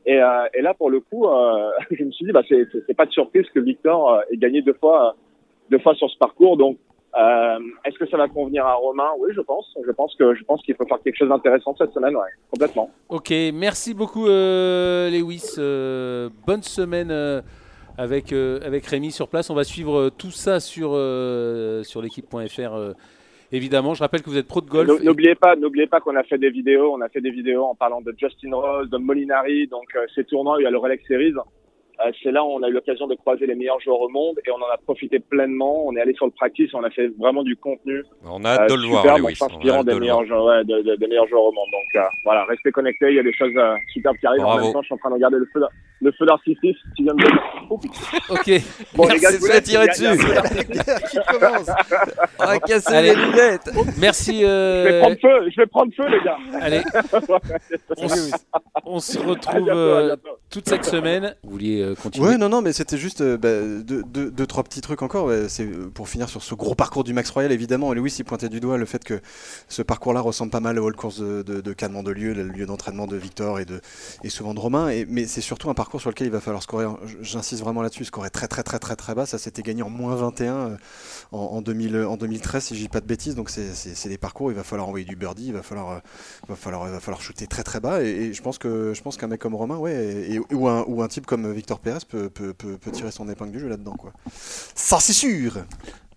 Et, 0.07 0.19
euh, 0.19 0.47
et, 0.55 0.63
là 0.63 0.73
pour 0.73 0.91
le 0.91 1.01
coup, 1.01 1.27
euh, 1.27 1.71
je 1.91 2.05
me 2.05 2.11
suis 2.11 2.25
dit 2.25 2.33
bah 2.33 2.43
c'est 2.49 2.97
pas 2.97 3.07
de 3.07 3.13
surprise 3.13 3.47
que 3.55 3.61
Victor 3.61 4.13
euh, 4.13 4.21
ait 4.31 4.37
gagné 4.37 4.63
deux 4.63 4.75
fois 4.75 5.17
deux 5.71 5.79
fois 5.79 5.95
sur 5.95 6.11
ce 6.11 6.17
parcours. 6.19 6.57
Donc 6.57 6.79
euh, 7.19 7.59
Est-ce 7.85 7.99
que 7.99 8.09
ça 8.09 8.17
va 8.17 8.29
convenir 8.29 8.67
à 8.67 8.75
Romain? 8.75 9.09
Oui, 9.19 9.31
je 9.35 9.41
pense. 9.41 9.67
Je 9.85 9.91
pense 9.93 10.15
que 10.15 10.35
je 10.35 10.45
pense 10.45 10.63
qu'il 10.63 10.75
faut 10.77 10.87
faire 10.87 11.01
quelque 11.03 11.17
chose 11.17 11.29
d'intéressant 11.29 11.75
cette 11.77 11.93
semaine, 11.93 12.15
ouais, 12.15 12.29
complètement. 12.51 12.91
Ok, 13.09 13.33
merci 13.53 13.95
beaucoup 13.95 14.29
euh, 14.29 15.11
Lewis. 15.11 15.57
Euh, 15.59 16.29
bonne 16.47 16.63
semaine 16.63 17.11
euh, 17.11 17.41
avec 17.99 18.33
euh, 18.33 18.61
avec 18.65 18.87
Rémi 18.87 19.11
sur 19.11 19.29
place. 19.29 19.51
On 19.51 19.55
va 19.55 19.65
suivre 19.65 20.11
tout 20.11 20.31
ça 20.31 20.61
sur 20.61 20.91
sur 21.85 22.03
l'équipe.fr. 22.03 22.95
Évidemment, 23.53 23.95
je 23.95 24.01
rappelle 24.01 24.23
que 24.23 24.31
vous 24.31 24.39
êtes 24.39 24.47
pro 24.47 24.61
de 24.61 24.71
golf. 24.71 25.03
N'oubliez 25.03 25.35
pas, 25.35 25.57
n'oubliez 25.57 25.89
pas 25.89 25.99
qu'on 25.99 26.15
a 26.15 26.23
fait 26.23 26.39
des 26.39 26.51
vidéos. 26.51 26.95
On 26.95 27.01
a 27.01 27.09
fait 27.09 27.21
des 27.21 27.33
vidéos 27.33 27.65
en 27.65 27.75
parlant 27.75 28.01
de 28.01 28.15
Justin 28.17 28.55
Rose, 28.55 28.89
de 28.89 28.97
Molinari. 28.97 29.67
Donc 29.67 29.97
ces 30.15 30.23
tournois, 30.23 30.57
il 30.61 30.63
y 30.63 30.67
a 30.67 30.71
le 30.71 30.79
Rolex 30.79 31.05
Series. 31.09 31.35
Euh, 32.01 32.11
c'est 32.23 32.31
là 32.31 32.43
où 32.43 32.49
on 32.49 32.63
a 32.63 32.69
eu 32.69 32.73
l'occasion 32.73 33.07
de 33.07 33.15
croiser 33.15 33.47
les 33.47 33.55
meilleurs 33.55 33.81
joueurs 33.81 34.01
au 34.01 34.09
monde 34.09 34.39
et 34.47 34.51
on 34.51 34.57
en 34.57 34.73
a 34.73 34.79
profité 34.79 35.19
pleinement. 35.19 35.87
On 35.87 35.95
est 35.97 36.01
allé 36.01 36.15
sur 36.15 36.25
le 36.25 36.33
practice, 36.33 36.73
on 36.73 36.83
a 36.83 36.91
fait 36.91 37.09
vraiment 37.19 37.43
du 37.43 37.57
contenu. 37.57 38.03
On 38.25 38.43
a 38.45 38.51
hâte 38.51 38.71
de 38.71 38.75
le 38.75 38.85
euh, 38.85 38.89
voir, 38.89 39.19
Lewis. 39.19 39.37
s'inspirant 39.37 39.85
des, 39.85 39.95
meilleurs 39.95 40.25
joueurs, 40.25 40.45
ouais, 40.47 40.65
de, 40.65 40.97
des 40.97 41.07
meilleurs 41.07 41.29
joueurs 41.29 41.45
au 41.45 41.53
monde. 41.53 41.69
Donc 41.71 42.03
euh, 42.03 42.07
voilà, 42.25 42.45
restez 42.45 42.71
connectés, 42.73 43.11
il 43.11 43.17
y 43.17 43.19
a 43.19 43.23
des 43.23 43.35
choses 43.35 43.53
superbes 43.93 44.17
qui 44.17 44.27
arrivent. 44.27 44.45
En 44.45 44.59
même 44.59 44.73
temps, 44.73 44.81
je 44.81 44.87
suis 44.87 44.95
en 44.95 44.99
train 44.99 45.11
de 45.11 45.15
regarder 45.15 45.37
le 45.37 45.49
feu, 45.53 45.61
le 46.01 46.13
feu 46.13 46.25
d'artifice 46.25 46.77
qui 46.97 47.03
vient 47.03 47.15
de. 47.15 47.25
ok. 47.71 48.63
Bon, 48.95 49.07
les 49.07 49.19
gars, 49.19 49.31
vous 49.39 49.61
tirer 49.61 49.89
dessus. 49.89 50.07
On 52.39 52.47
va 52.47 52.59
casser 52.61 53.03
les 53.03 53.15
lunettes. 53.15 53.71
Merci. 54.01 54.41
Je 54.41 54.85
vais 54.85 55.01
prendre 55.01 55.21
feu, 55.21 55.51
je 55.51 55.61
vais 55.61 55.67
prendre 55.67 55.93
feu, 55.95 56.09
les 56.09 56.21
gars. 56.25 56.39
Allez. 56.61 56.81
on, 58.87 58.99
se 59.01 59.19
retrouve 59.19 60.19
toute 60.51 60.69
cette 60.69 60.85
semaine. 60.85 61.35
Vous 61.43 61.51
vouliez 61.51 61.90
euh, 61.91 61.95
continuer 61.95 62.29
Ouais, 62.29 62.39
non, 62.39 62.49
non, 62.49 62.63
mais 62.63 62.73
c'était 62.73 62.99
juste 62.99 63.21
euh, 63.21 63.37
bah, 63.37 63.49
deux, 63.83 64.47
trois 64.47 64.63
petits 64.65 64.81
trucs 64.81 65.03
encore. 65.03 65.31
c'est 65.49 65.65
euh, 65.65 65.91
pour 65.93 66.09
finir 66.09 66.29
sur 66.29 66.43
ce 66.43 66.55
gros 66.55 66.75
parcours 66.75 67.05
du 67.05 67.13
Max 67.13 67.31
Royal, 67.31 67.51
évidemment. 67.53 67.93
Louis, 67.93 68.13
il 68.19 68.25
pointait 68.25 68.49
du 68.49 68.61
doigt 68.61 68.77
le 68.77 68.87
fait 68.87 69.03
que 69.03 69.21
ce 69.69 69.83
parcours-là 69.83 70.21
ressemble 70.21 70.51
pas 70.51 70.61
mal 70.61 70.79
au 70.79 70.85
Hall 70.85 70.97
Course 70.97 71.21
de, 71.21 71.43
de, 71.43 71.61
de 71.61 72.11
lieu, 72.11 72.35
le 72.35 72.45
lieu 72.45 72.67
d'entraînement 72.67 73.07
de 73.07 73.17
Victor 73.17 73.59
et, 73.61 73.65
de, 73.65 73.81
et 74.23 74.29
souvent 74.29 74.55
de 74.55 74.61
Romain. 74.61 74.91
Et, 74.91 75.07
mais 75.09 75.27
c'est 75.27 75.41
surtout 75.41 75.71
un 75.71 75.75
parcours 75.75 76.01
sur 76.01 76.11
lequel 76.11 76.27
il 76.27 76.33
va 76.33 76.41
falloir 76.41 76.63
scorer. 76.63 76.87
J'insiste 77.23 77.63
vraiment 77.63 77.83
là-dessus, 77.83 78.05
scorer 78.05 78.31
très, 78.31 78.49
très, 78.49 78.63
très, 78.63 78.79
très, 78.79 78.97
très 78.97 79.15
bas. 79.15 79.27
Ça 79.27 79.39
s'était 79.39 79.63
gagné 79.63 79.83
en 79.83 79.91
moins 79.91 80.15
21 80.15 80.77
en, 81.33 81.39
en, 81.39 81.63
2000, 81.63 81.97
en 81.97 82.17
2013, 82.17 82.65
si 82.65 82.77
je 82.77 82.81
dis 82.83 82.89
pas 82.89 83.01
de 83.01 83.07
bêtises. 83.07 83.35
Donc 83.35 83.51
c'est 83.51 84.09
des 84.09 84.19
parcours, 84.19 84.51
il 84.51 84.55
va 84.55 84.65
falloir 84.65 84.89
envoyer 84.89 85.07
du 85.07 85.17
birdie, 85.17 85.47
il 85.47 85.53
va 85.53 85.63
falloir, 85.63 86.01
il 86.49 86.55
va 86.55 86.57
falloir 87.01 87.23
shooter 87.23 87.47
très, 87.47 87.63
très 87.63 87.81
bas. 87.81 88.03
Et, 88.03 88.33
que 88.59 88.93
je 88.95 89.03
pense 89.03 89.17
qu'un 89.17 89.27
mec 89.27 89.41
comme 89.41 89.55
Romain, 89.55 89.77
ouais, 89.77 89.93
et, 90.31 90.39
ou, 90.55 90.69
un, 90.69 90.85
ou 90.87 91.03
un 91.03 91.09
type 91.09 91.27
comme 91.27 91.53
Victor 91.53 91.80
Pérez 91.83 91.99
peut, 92.09 92.31
peut, 92.31 92.53
peut, 92.55 92.79
peut, 92.79 92.91
tirer 92.91 93.11
son 93.11 93.29
épingle 93.29 93.53
du 93.53 93.61
jeu 93.61 93.69
là-dedans. 93.69 93.97
Quoi. 93.97 94.13
Ça, 94.33 94.99
c'est 95.01 95.13
sûr 95.13 95.65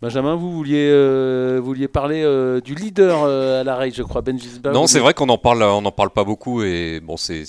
Benjamin, 0.03 0.35
vous 0.35 0.51
vouliez, 0.51 0.89
euh, 0.91 1.61
vouliez 1.63 1.87
parler 1.87 2.23
euh, 2.23 2.59
du 2.59 2.75
leader 2.75 3.23
euh, 3.23 3.61
à 3.61 3.63
la 3.63 3.77
race, 3.77 3.93
je 3.95 4.03
crois, 4.03 4.21
Ben 4.21 4.37
Non, 4.73 4.85
c'est 4.85 4.99
vrai 4.99 5.13
qu'on 5.13 5.29
en 5.29 5.37
parle, 5.37 5.63
on 5.63 5.85
en 5.85 5.91
parle 5.93 6.09
pas 6.09 6.25
beaucoup 6.25 6.61
et 6.61 6.99
bon, 6.99 7.15
c'est 7.15 7.45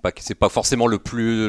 pas 0.00 0.12
c'est 0.16 0.36
pas 0.36 0.48
forcément 0.48 0.86
le 0.86 1.00
plus, 1.00 1.46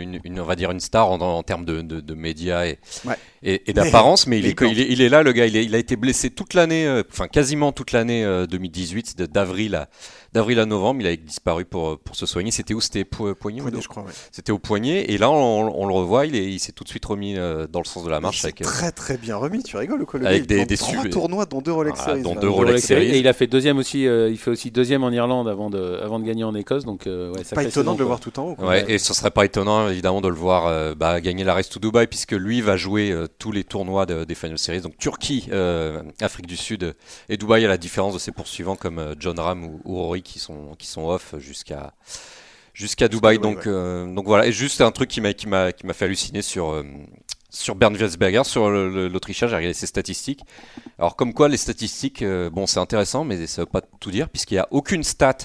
une, 0.00 0.18
une, 0.24 0.40
on 0.40 0.44
va 0.44 0.56
dire 0.56 0.70
une 0.70 0.80
star 0.80 1.10
en, 1.10 1.20
en 1.20 1.42
termes 1.42 1.66
de, 1.66 1.82
de, 1.82 2.00
de 2.00 2.14
médias 2.14 2.64
et, 2.64 2.78
ouais 3.04 3.16
et, 3.42 3.72
d'apparence, 3.72 4.26
mais 4.26 4.38
il 4.38 4.46
est, 4.46 4.60
il 4.60 5.00
est, 5.00 5.08
là, 5.08 5.22
le 5.22 5.32
gars. 5.32 5.46
Il, 5.46 5.56
il 5.56 5.74
a 5.74 5.78
été 5.78 5.96
blessé 5.96 6.30
toute 6.30 6.54
l'année, 6.54 6.86
euh, 6.86 7.02
enfin 7.10 7.28
quasiment 7.28 7.72
toute 7.72 7.92
l'année 7.92 8.24
2018, 8.48 9.16
euh, 9.20 9.26
d'avril 9.26 9.74
à, 9.74 9.88
d'avril 10.32 10.58
à 10.58 10.66
novembre. 10.66 11.00
Il 11.00 11.06
a 11.06 11.16
disparu 11.16 11.64
pour, 11.64 11.98
pour 11.98 12.16
se 12.16 12.26
soigner. 12.26 12.50
C'était 12.50 12.74
où? 12.74 12.80
C'était 12.80 13.04
poignet, 13.04 13.34
poignet 13.34 13.80
je 13.80 13.88
crois. 13.88 14.04
C'était 14.32 14.52
au 14.52 14.58
poignet. 14.58 15.04
Et 15.10 15.18
là, 15.18 15.30
on, 15.30 15.86
le 15.86 15.92
revoit. 15.92 16.26
Il, 16.26 16.34
il 16.34 16.58
s'est 16.58 16.72
tout 16.72 16.84
de 16.84 16.88
suite 16.88 17.04
remis 17.04 17.36
euh, 17.36 17.66
dans 17.66 17.80
le 17.80 17.84
sens 17.84 18.04
de 18.04 18.10
la 18.10 18.20
marche. 18.20 18.44
Avec, 18.44 18.62
très 18.62 18.92
très 18.92 19.18
bien 19.18 19.36
remis. 19.36 19.62
Tu 19.62 19.76
rigoles 19.76 20.04
quoi 20.06 20.20
Avec 20.24 20.46
des, 20.46 20.64
des 20.64 20.76
trois 20.76 21.04
tournois, 21.04 21.46
dont 21.46 21.60
deux 21.60 21.72
Rolex 21.72 22.00
Series. 22.00 22.22
Dont 22.22 22.34
deux 22.34 22.48
Rolex 22.48 22.86
Series. 22.86 23.10
Et 23.10 23.18
il 23.18 23.28
a 23.28 23.32
fait 23.32 23.46
deuxième 23.46 23.78
aussi. 23.78 24.02
il 24.02 24.38
fait 24.38 24.50
aussi 24.50 24.70
deuxième 24.70 25.04
en 25.04 25.10
Irlande 25.10 25.48
avant 25.48 25.70
de, 25.70 26.00
avant 26.02 26.18
de 26.18 26.24
gagner 26.24 26.44
en 26.44 26.54
Écosse. 26.54 26.84
Donc, 26.84 27.02
ouais, 27.06 27.30
pas 27.54 27.64
étonnant 27.64 27.94
de 27.94 28.00
le 28.00 28.04
voir 28.04 28.20
tout 28.20 28.38
en 28.38 28.50
haut. 28.50 28.56
Ouais, 28.58 28.84
et 28.88 28.98
ce 28.98 29.14
serait 29.14 29.30
pas 29.30 29.44
étonnant 29.44 29.88
évidemment 29.88 30.20
de 30.20 30.28
le 30.28 30.34
voir 30.34 30.94
bah, 30.96 31.20
gagner 31.20 31.44
la 31.44 31.54
Race 31.54 31.68
to 31.68 31.80
Dubai 31.80 32.06
puisque 32.06 32.32
lui 32.32 32.60
va 32.60 32.76
jouer 32.76 33.14
tous 33.38 33.52
les 33.52 33.64
tournois 33.64 34.06
des 34.06 34.34
Final 34.34 34.58
Series. 34.58 34.80
Donc 34.80 34.96
Turquie, 34.98 35.48
euh, 35.52 36.02
Afrique 36.20 36.46
du 36.46 36.56
Sud 36.56 36.94
et 37.28 37.36
Dubaï, 37.36 37.64
à 37.64 37.68
la 37.68 37.76
différence 37.76 38.14
de 38.14 38.18
ses 38.18 38.32
poursuivants 38.32 38.76
comme 38.76 38.98
euh, 38.98 39.14
John 39.18 39.38
Ram 39.38 39.64
ou, 39.84 39.96
Rory 39.96 40.17
qui 40.22 40.38
sont, 40.38 40.74
qui 40.78 40.86
sont 40.86 41.06
off 41.08 41.34
jusqu'à 41.38 41.94
jusqu'à 42.74 43.08
Dubaï. 43.08 43.38
Donc, 43.38 43.66
euh, 43.66 44.06
donc 44.12 44.26
voilà. 44.26 44.46
Et 44.46 44.52
juste 44.52 44.80
un 44.80 44.90
truc 44.90 45.08
qui 45.08 45.20
m'a 45.20 45.32
qui 45.32 45.48
m'a 45.48 45.72
qui 45.72 45.86
m'a 45.86 45.92
fait 45.92 46.04
halluciner 46.04 46.42
sur 46.42 46.84
sur 47.50 47.74
Bernd 47.74 47.96
Wiesberger, 47.96 48.44
sur 48.44 48.70
l'Autrichien, 48.70 49.48
j'ai 49.48 49.56
regardé 49.56 49.74
ses 49.74 49.86
statistiques. 49.86 50.42
Alors 50.98 51.16
comme 51.16 51.32
quoi 51.32 51.48
les 51.48 51.56
statistiques, 51.56 52.24
bon 52.24 52.66
c'est 52.66 52.80
intéressant, 52.80 53.24
mais 53.24 53.46
ça 53.46 53.62
veut 53.62 53.66
pas 53.66 53.80
tout 53.80 54.10
dire 54.10 54.28
puisqu'il 54.28 54.54
n'y 54.54 54.60
a 54.60 54.68
aucune 54.70 55.02
stat 55.02 55.38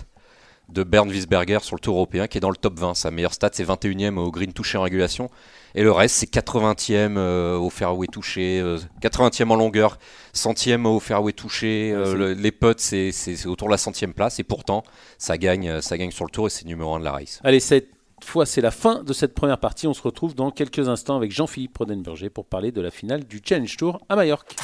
de 0.74 0.84
Bernd 0.84 1.10
Wiesberger 1.10 1.60
sur 1.62 1.76
le 1.76 1.80
Tour 1.80 1.96
européen 1.96 2.28
qui 2.28 2.38
est 2.38 2.42
dans 2.42 2.50
le 2.50 2.58
top 2.58 2.80
20. 2.80 2.96
Sa 2.96 3.12
meilleure 3.12 3.34
stat 3.34 3.52
c'est 3.54 3.64
21e 3.64 4.18
au 4.18 4.32
green 4.32 4.54
touché 4.54 4.78
en 4.78 4.82
régulation 4.82 5.30
et 5.76 5.84
le 5.84 5.92
reste, 5.92 6.16
c'est 6.16 6.32
80e 6.32 7.18
euh, 7.18 7.58
au 7.58 7.70
fairway 7.70 8.08
touché, 8.08 8.64
80e 9.02 9.44
euh, 9.44 9.54
en 9.54 9.56
longueur, 9.56 9.98
centième 10.32 10.86
au 10.86 11.00
fairway 11.00 11.34
touché. 11.34 11.92
Euh, 11.92 12.36
les 12.36 12.52
putts, 12.52 12.80
c'est 12.80 13.46
autour 13.48 13.68
de 13.68 13.74
la 13.74 13.78
centième 13.78 14.14
place. 14.14 14.40
Et 14.40 14.44
pourtant, 14.44 14.84
ça 15.18 15.38
gagne, 15.38 15.82
ça 15.82 15.98
gagne 15.98 16.12
sur 16.12 16.26
le 16.26 16.30
tour 16.30 16.48
et 16.48 16.50
c'est 16.50 16.66
numéro 16.66 16.94
1 16.94 17.00
de 17.00 17.06
la 17.06 17.14
race. 17.14 17.40
Allez, 17.44 17.60
cette 17.60 17.90
fois, 18.24 18.46
c'est 18.46 18.62
la 18.62 18.72
fin 18.72 19.04
de 19.04 19.14
cette 19.14 19.34
première 19.34 19.60
partie. 19.60 19.88
On 19.88 19.94
se 19.94 20.02
retrouve 20.04 20.36
dans 20.36 20.52
quelques 20.52 20.88
instants 20.88 21.18
avec 21.18 21.32
Jean-Philippe 21.32 21.78
Rodenberger 21.78 22.30
pour 22.30 22.46
parler 22.46 22.72
de 22.72 22.82
la 22.82 22.92
finale 22.92 23.24
du 23.24 23.42
Challenge 23.44 23.76
Tour 23.76 24.00
à 24.10 24.16
Majorque. 24.16 24.56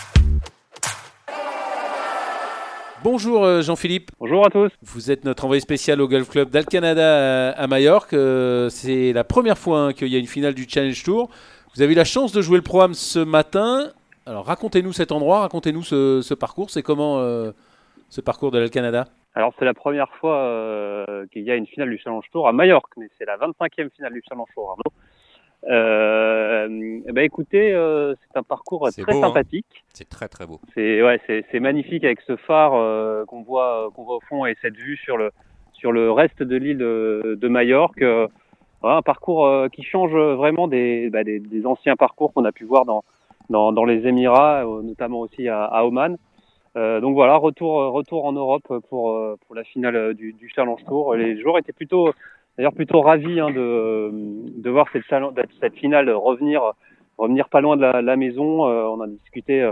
Bonjour 3.01 3.45
euh, 3.45 3.61
Jean-Philippe. 3.61 4.11
Bonjour 4.19 4.45
à 4.45 4.49
tous. 4.49 4.71
Vous 4.81 5.09
êtes 5.09 5.23
notre 5.23 5.45
envoyé 5.45 5.61
spécial 5.61 6.01
au 6.01 6.09
Golf 6.09 6.29
Club 6.29 6.49
d'Al 6.49 6.65
Canada 6.65 7.51
à 7.51 7.67
Majorque. 7.67 8.11
Euh, 8.11 8.67
c'est 8.67 9.13
la 9.13 9.23
première 9.23 9.57
fois 9.57 9.79
hein, 9.79 9.93
qu'il 9.93 10.09
y 10.09 10.17
a 10.17 10.19
une 10.19 10.27
finale 10.27 10.53
du 10.53 10.67
Challenge 10.67 11.01
Tour. 11.01 11.29
Vous 11.73 11.81
avez 11.81 11.93
eu 11.93 11.95
la 11.95 12.03
chance 12.03 12.33
de 12.33 12.41
jouer 12.41 12.57
le 12.57 12.63
programme 12.63 12.93
ce 12.93 13.19
matin. 13.19 13.91
Alors 14.25 14.45
racontez-nous 14.45 14.91
cet 14.91 15.13
endroit, 15.13 15.39
racontez-nous 15.39 15.83
ce, 15.83 16.33
parcours. 16.33 16.71
C'est 16.71 16.83
comment 16.83 17.19
euh, 17.19 17.51
ce 18.09 18.19
parcours 18.19 18.51
de 18.51 18.59
l'Al 18.59 18.69
Canada? 18.69 19.05
Alors 19.33 19.53
c'est 19.57 19.65
la 19.65 19.73
première 19.73 20.09
fois 20.19 21.05
qu'il 21.31 21.43
y 21.43 21.51
a 21.51 21.55
une 21.55 21.67
finale 21.67 21.89
du 21.91 21.99
Challenge 21.99 22.25
Tour 22.33 22.49
à 22.49 22.51
Majorque, 22.51 22.91
mais 22.97 23.07
c'est 23.17 23.25
la 23.25 23.37
25e 23.37 23.91
finale 23.95 24.11
du 24.11 24.21
Challenge 24.27 24.47
Tour. 24.53 24.77
Euh, 25.67 27.01
bah 27.11 27.23
écoutez, 27.23 27.73
euh, 27.73 28.15
c'est 28.21 28.37
un 28.37 28.43
parcours 28.43 28.87
très 28.89 29.15
hein. 29.15 29.21
sympathique. 29.21 29.83
C'est 29.93 30.07
très 30.07 30.27
très 30.27 30.45
beau. 30.45 30.59
C'est 30.73 31.03
ouais, 31.03 31.19
c'est 31.27 31.59
magnifique 31.59 32.03
avec 32.03 32.21
ce 32.21 32.35
phare 32.37 32.75
euh, 32.75 33.25
qu'on 33.25 33.41
voit 33.41 33.89
qu'on 33.93 34.03
voit 34.03 34.17
au 34.17 34.21
fond 34.21 34.45
et 34.45 34.55
cette 34.61 34.77
vue 34.77 34.97
sur 34.97 35.17
le 35.17 35.31
sur 35.73 35.91
le 35.91 36.11
reste 36.11 36.43
de 36.43 36.55
l'île 36.55 36.77
de, 36.77 37.37
de, 37.39 37.47
Majorque. 37.47 38.01
Euh, 38.01 38.27
un 38.83 39.01
parcours 39.01 39.45
euh, 39.45 39.67
qui 39.67 39.83
change 39.83 40.13
vraiment 40.13 40.69
des, 40.69 41.09
bah, 41.09 41.25
des, 41.25 41.39
des, 41.39 41.65
anciens 41.65 41.97
parcours 41.97 42.33
qu'on 42.33 42.45
a 42.45 42.53
pu 42.53 42.63
voir 42.63 42.85
dans, 42.85 43.03
dans, 43.49 43.73
dans 43.73 43.83
les 43.83 44.07
Émirats, 44.07 44.63
notamment 44.83 45.19
aussi 45.19 45.49
à, 45.49 45.65
à 45.65 45.83
Oman. 45.83 46.17
donc 46.75 47.13
voilà, 47.13 47.35
retour, 47.35 47.91
retour 47.91 48.23
en 48.23 48.31
Europe 48.31 48.63
pour, 48.89 49.37
pour 49.45 49.55
la 49.55 49.63
finale 49.65 50.13
du, 50.13 50.31
du 50.31 50.49
Challenge 50.49 50.83
Tour. 50.85 51.15
Les 51.15 51.37
joueurs 51.41 51.57
étaient 51.57 51.73
plutôt, 51.73 52.13
d'ailleurs 52.57 52.73
plutôt 52.73 53.01
ravis 53.01 53.39
hein, 53.39 53.51
de, 53.51 54.11
de 54.11 54.69
voir 54.69 54.87
cette, 54.91 55.75
finale 55.75 56.09
revenir, 56.09 56.73
revenir 57.17 57.49
pas 57.49 57.61
loin 57.61 57.77
de 57.77 57.81
la, 57.81 58.01
la 58.01 58.15
maison. 58.15 58.63
on 58.63 59.01
a 59.01 59.07
discuté 59.07 59.69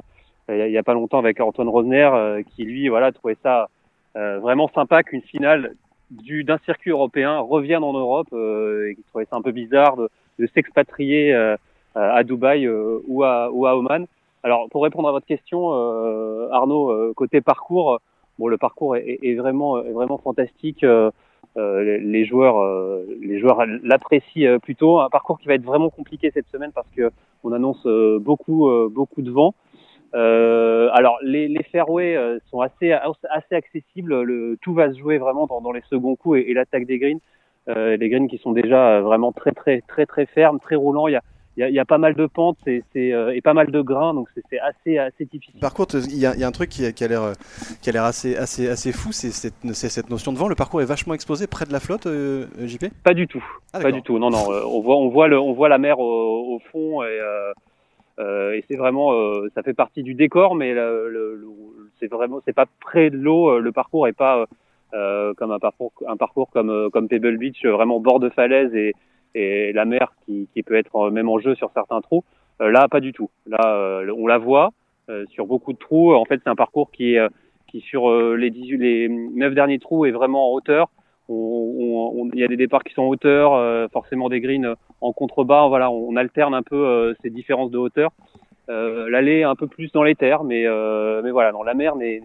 il 0.49 0.71
y 0.71 0.77
a 0.77 0.83
pas 0.83 0.93
longtemps 0.93 1.19
avec 1.19 1.41
Antoine 1.41 1.67
Rosner, 1.67 2.09
qui 2.55 2.63
lui, 2.63 2.87
voilà, 2.87 3.11
trouvait 3.11 3.37
ça 3.43 3.67
vraiment 4.15 4.69
sympa 4.73 5.03
qu'une 5.03 5.21
finale 5.21 5.73
du 6.09 6.45
d'un 6.45 6.57
circuit 6.59 6.91
européen 6.91 7.39
revienne 7.39 7.83
en 7.83 7.91
Europe 7.91 8.29
et 8.31 8.95
qui 8.95 9.03
trouvait 9.09 9.25
ça 9.25 9.35
un 9.35 9.41
peu 9.41 9.51
bizarre 9.51 9.97
de, 9.97 10.09
de 10.39 10.47
s'expatrier 10.47 11.33
à 11.95 12.23
Dubaï 12.23 12.69
ou 12.69 13.23
à 13.23 13.51
ou 13.51 13.65
à 13.65 13.75
Oman. 13.75 14.07
Alors, 14.43 14.69
pour 14.69 14.83
répondre 14.83 15.09
à 15.09 15.11
votre 15.11 15.25
question, 15.25 15.73
euh, 15.73 16.47
Arnaud, 16.51 16.89
euh, 16.89 17.11
côté 17.13 17.41
parcours, 17.41 17.99
bon, 18.39 18.47
le 18.47 18.57
parcours 18.57 18.95
est, 18.95 19.19
est 19.21 19.35
vraiment, 19.35 19.83
est 19.83 19.91
vraiment 19.91 20.17
fantastique. 20.17 20.85
Euh, 21.55 21.97
les 21.99 22.25
joueurs, 22.25 22.57
les 23.21 23.39
joueurs 23.39 23.65
l'apprécient 23.83 24.59
plutôt. 24.59 24.99
Un 24.99 25.09
parcours 25.09 25.39
qui 25.39 25.47
va 25.47 25.55
être 25.55 25.63
vraiment 25.63 25.89
compliqué 25.89 26.31
cette 26.31 26.47
semaine 26.47 26.71
parce 26.73 26.89
que 26.95 27.11
on 27.43 27.51
annonce 27.51 27.85
beaucoup, 28.19 28.69
beaucoup 28.91 29.21
de 29.21 29.31
vent. 29.31 29.55
alors, 30.13 31.17
les, 31.23 31.47
les 31.47 31.63
fairways 31.63 32.39
sont 32.49 32.61
assez, 32.61 32.91
assez 32.91 33.55
accessibles. 33.55 34.21
Le, 34.21 34.57
tout 34.61 34.73
va 34.73 34.91
se 34.91 34.99
jouer 34.99 35.17
vraiment 35.17 35.47
dans, 35.47 35.61
dans 35.61 35.71
les 35.71 35.83
seconds 35.89 36.15
coups 36.15 36.39
et, 36.39 36.51
et 36.51 36.53
l'attaque 36.53 36.85
des 36.85 36.99
greens. 36.99 37.19
les 37.67 38.09
greens 38.09 38.27
qui 38.27 38.37
sont 38.37 38.51
déjà 38.51 39.01
vraiment 39.01 39.31
très, 39.31 39.51
très, 39.51 39.81
très, 39.81 40.05
très 40.05 40.25
fermes, 40.25 40.59
très 40.59 40.75
roulants. 40.75 41.07
Il 41.07 41.13
y 41.13 41.15
a 41.15 41.23
il 41.57 41.73
y, 41.73 41.79
a, 41.79 41.85
pas 41.85 41.97
mal 41.97 42.13
de 42.13 42.27
pentes 42.27 42.59
c'est, 42.63 42.83
euh, 42.95 43.33
et 43.33 43.41
pas 43.41 43.55
mal 43.55 43.71
de 43.71 43.81
grains, 43.81 44.13
donc 44.13 44.29
c'est, 44.49 44.59
assez, 44.59 44.99
assez 44.99 45.25
difficile. 45.25 45.59
Par 45.59 45.73
contre, 45.73 45.97
il 45.97 46.17
y 46.17 46.25
a, 46.25 46.47
un 46.47 46.51
truc 46.51 46.69
qui, 46.69 46.85
a 46.85 46.91
qui 46.91 47.03
a 47.03 47.07
l'air 47.07 48.03
assez, 48.03 48.35
assez, 48.35 48.69
assez 48.69 48.91
fou, 48.91 49.11
c'est 49.11 49.31
cette, 49.31 49.55
cette, 49.73 50.09
notion 50.11 50.31
de 50.31 50.37
vent. 50.37 50.47
Le 50.47 50.55
parcours 50.55 50.81
est 50.81 50.85
vachement 50.85 51.15
exposé 51.15 51.47
près 51.47 51.65
de 51.65 51.73
la 51.73 51.79
flotte, 51.79 52.05
euh, 52.05 52.45
JP 52.59 52.85
Pas 53.03 53.15
du 53.15 53.27
tout. 53.27 53.43
Ah, 53.73 53.79
pas 53.79 53.91
du 53.91 54.03
tout. 54.03 54.19
Non, 54.19 54.29
non. 54.29 54.51
Euh, 54.51 54.61
on 54.67 54.81
voit, 54.81 54.97
on 54.97 55.09
voit, 55.09 55.27
le, 55.27 55.39
on 55.39 55.53
voit 55.53 55.67
la 55.67 55.79
mer 55.79 55.99
au, 55.99 56.59
fond 56.71 57.03
et, 57.03 57.19
et 58.19 58.63
c'est 58.69 58.77
vraiment, 58.77 59.13
ça 59.55 59.63
fait 59.63 59.73
partie 59.73 60.03
du 60.03 60.13
décor, 60.13 60.53
mais 60.53 60.73
le, 60.73 61.43
c'est 61.99 62.07
vraiment, 62.07 62.39
c'est 62.45 62.53
pas 62.53 62.67
près 62.81 63.09
de 63.09 63.17
l'eau. 63.17 63.59
Le 63.59 63.71
parcours 63.71 64.07
est 64.07 64.13
pas 64.13 64.45
comme 64.91 65.51
un 65.51 65.59
parcours, 65.59 65.91
un 66.07 66.17
parcours 66.17 66.51
comme, 66.51 66.91
comme 66.91 67.07
Pebble 67.07 67.37
Beach, 67.37 67.65
vraiment 67.65 67.99
bord 67.99 68.19
de 68.19 68.29
falaise 68.29 68.75
et 68.75 68.93
et 69.37 69.71
la 69.73 69.85
mer 69.85 70.13
qui, 70.25 70.47
peut 70.63 70.75
être 70.75 71.09
même 71.11 71.29
en 71.29 71.39
jeu 71.39 71.55
sur 71.55 71.71
certains 71.73 72.01
trous. 72.01 72.23
Euh, 72.61 72.71
là, 72.71 72.87
pas 72.87 72.99
du 72.99 73.13
tout. 73.13 73.29
Là, 73.45 73.59
euh, 73.65 74.11
on 74.17 74.27
la 74.27 74.37
voit 74.37 74.71
euh, 75.09 75.25
sur 75.29 75.45
beaucoup 75.45 75.73
de 75.73 75.77
trous. 75.77 76.13
En 76.13 76.25
fait, 76.25 76.41
c'est 76.43 76.49
un 76.49 76.55
parcours 76.55 76.91
qui, 76.91 77.17
sur 77.79 78.11
les 78.11 78.49
18, 78.49 78.77
les 78.77 79.09
9 79.09 79.53
derniers 79.53 79.79
trous 79.79 80.05
est 80.05 80.11
vraiment 80.11 80.51
en 80.51 80.55
hauteur. 80.55 80.89
Il 81.29 82.39
y 82.39 82.43
a 82.43 82.47
des 82.47 82.55
départs 82.55 82.83
qui 82.83 82.93
sont 82.93 83.03
en 83.03 83.07
hauteur, 83.07 83.89
forcément 83.91 84.29
des 84.29 84.39
greens 84.39 84.75
en 85.01 85.11
contrebas. 85.13 85.67
Voilà, 85.67 85.91
on, 85.91 86.15
alterne 86.15 86.53
un 86.53 86.63
peu 86.63 87.13
ces 87.21 87.29
différences 87.29 87.69
de 87.69 87.77
hauteur. 87.77 88.11
Euh, 88.69 89.09
L'allée 89.09 89.43
un 89.43 89.55
peu 89.55 89.67
plus 89.67 89.91
dans 89.91 90.03
les 90.03 90.15
terres, 90.15 90.43
mais, 90.43 90.65
voilà, 90.67 91.51
dans 91.51 91.63
la 91.63 91.73
mer, 91.73 91.95
mais, 91.95 92.21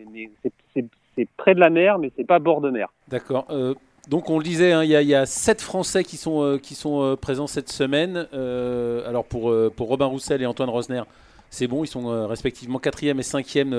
c'est 1.14 1.28
près 1.36 1.54
de 1.54 1.60
la 1.60 1.68
mer, 1.68 1.98
mais 1.98 2.10
c'est 2.16 2.26
pas 2.26 2.38
bord 2.38 2.60
de 2.62 2.70
mer. 2.70 2.88
D'accord. 3.08 3.46
Euh, 3.50 3.74
donc 4.08 4.30
on 4.30 4.38
le 4.38 4.44
disait, 4.44 4.72
hein, 4.72 4.82
il 4.82 4.90
y, 4.90 5.14
a 5.14 5.26
sept 5.26 5.60
Français 5.60 6.02
qui 6.02 6.16
sont, 6.16 6.42
euh, 6.42 6.58
euh, 6.86 7.16
présents 7.16 7.46
cette 7.46 7.70
semaine. 7.70 8.26
Euh, 8.34 9.08
alors 9.08 9.24
pour, 9.24 9.52
Robin 9.78 10.06
Roussel 10.06 10.42
et 10.42 10.46
Antoine 10.46 10.70
Rosner, 10.70 11.02
c'est 11.50 11.68
bon, 11.68 11.84
ils 11.84 11.88
sont 11.88 12.26
respectivement 12.26 12.78
quatrième 12.78 13.20
et 13.20 13.22
cinquième 13.22 13.76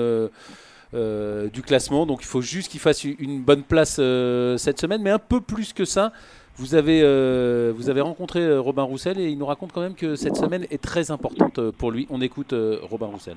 du 0.92 1.62
classement. 1.62 2.06
Donc 2.06 2.22
il 2.22 2.26
faut 2.26 2.40
juste 2.40 2.70
qu'ils 2.70 2.80
fassent 2.80 3.04
une 3.04 3.42
bonne 3.42 3.62
place 3.62 3.96
cette 4.56 4.80
semaine, 4.80 5.02
mais 5.02 5.10
un 5.10 5.18
peu 5.18 5.40
plus 5.40 5.72
que 5.72 5.84
ça. 5.84 6.12
Vous 6.56 6.74
avez 6.74 8.00
rencontré 8.00 8.56
Robin 8.56 8.84
Roussel 8.84 9.18
et 9.18 9.28
il 9.28 9.36
nous 9.36 9.46
raconte 9.46 9.72
quand 9.72 9.82
même 9.82 9.94
que 9.94 10.16
cette 10.16 10.36
semaine 10.36 10.66
est 10.70 10.82
très 10.82 11.10
importante 11.10 11.60
pour 11.72 11.90
lui. 11.90 12.06
On 12.10 12.22
écoute 12.22 12.54
Robin 12.82 13.06
Roussel. 13.06 13.36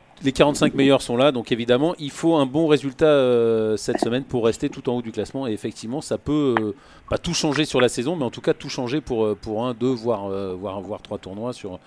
les 0.23 0.31
45 0.31 0.73
meilleurs 0.73 1.01
sont 1.01 1.17
là, 1.17 1.31
donc 1.31 1.51
évidemment 1.51 1.95
il 1.99 2.11
faut 2.11 2.35
un 2.35 2.45
bon 2.45 2.67
résultat 2.67 3.75
cette 3.77 3.99
semaine 3.99 4.23
pour 4.23 4.45
rester 4.45 4.69
tout 4.69 4.89
en 4.89 4.97
haut 4.97 5.01
du 5.01 5.11
classement, 5.11 5.47
et 5.47 5.51
effectivement 5.51 6.01
ça 6.01 6.17
peut 6.17 6.75
pas 7.09 7.17
tout 7.17 7.33
changer 7.33 7.65
sur 7.65 7.81
la 7.81 7.89
saison, 7.89 8.15
mais 8.15 8.25
en 8.25 8.31
tout 8.31 8.41
cas 8.41 8.53
tout 8.53 8.69
changer 8.69 9.01
pour, 9.01 9.35
pour 9.37 9.65
un, 9.65 9.73
deux, 9.73 9.93
voire, 9.93 10.29
voire, 10.55 10.81
voire 10.81 11.01
trois 11.01 11.17
tournois 11.17 11.53
sur, 11.53 11.79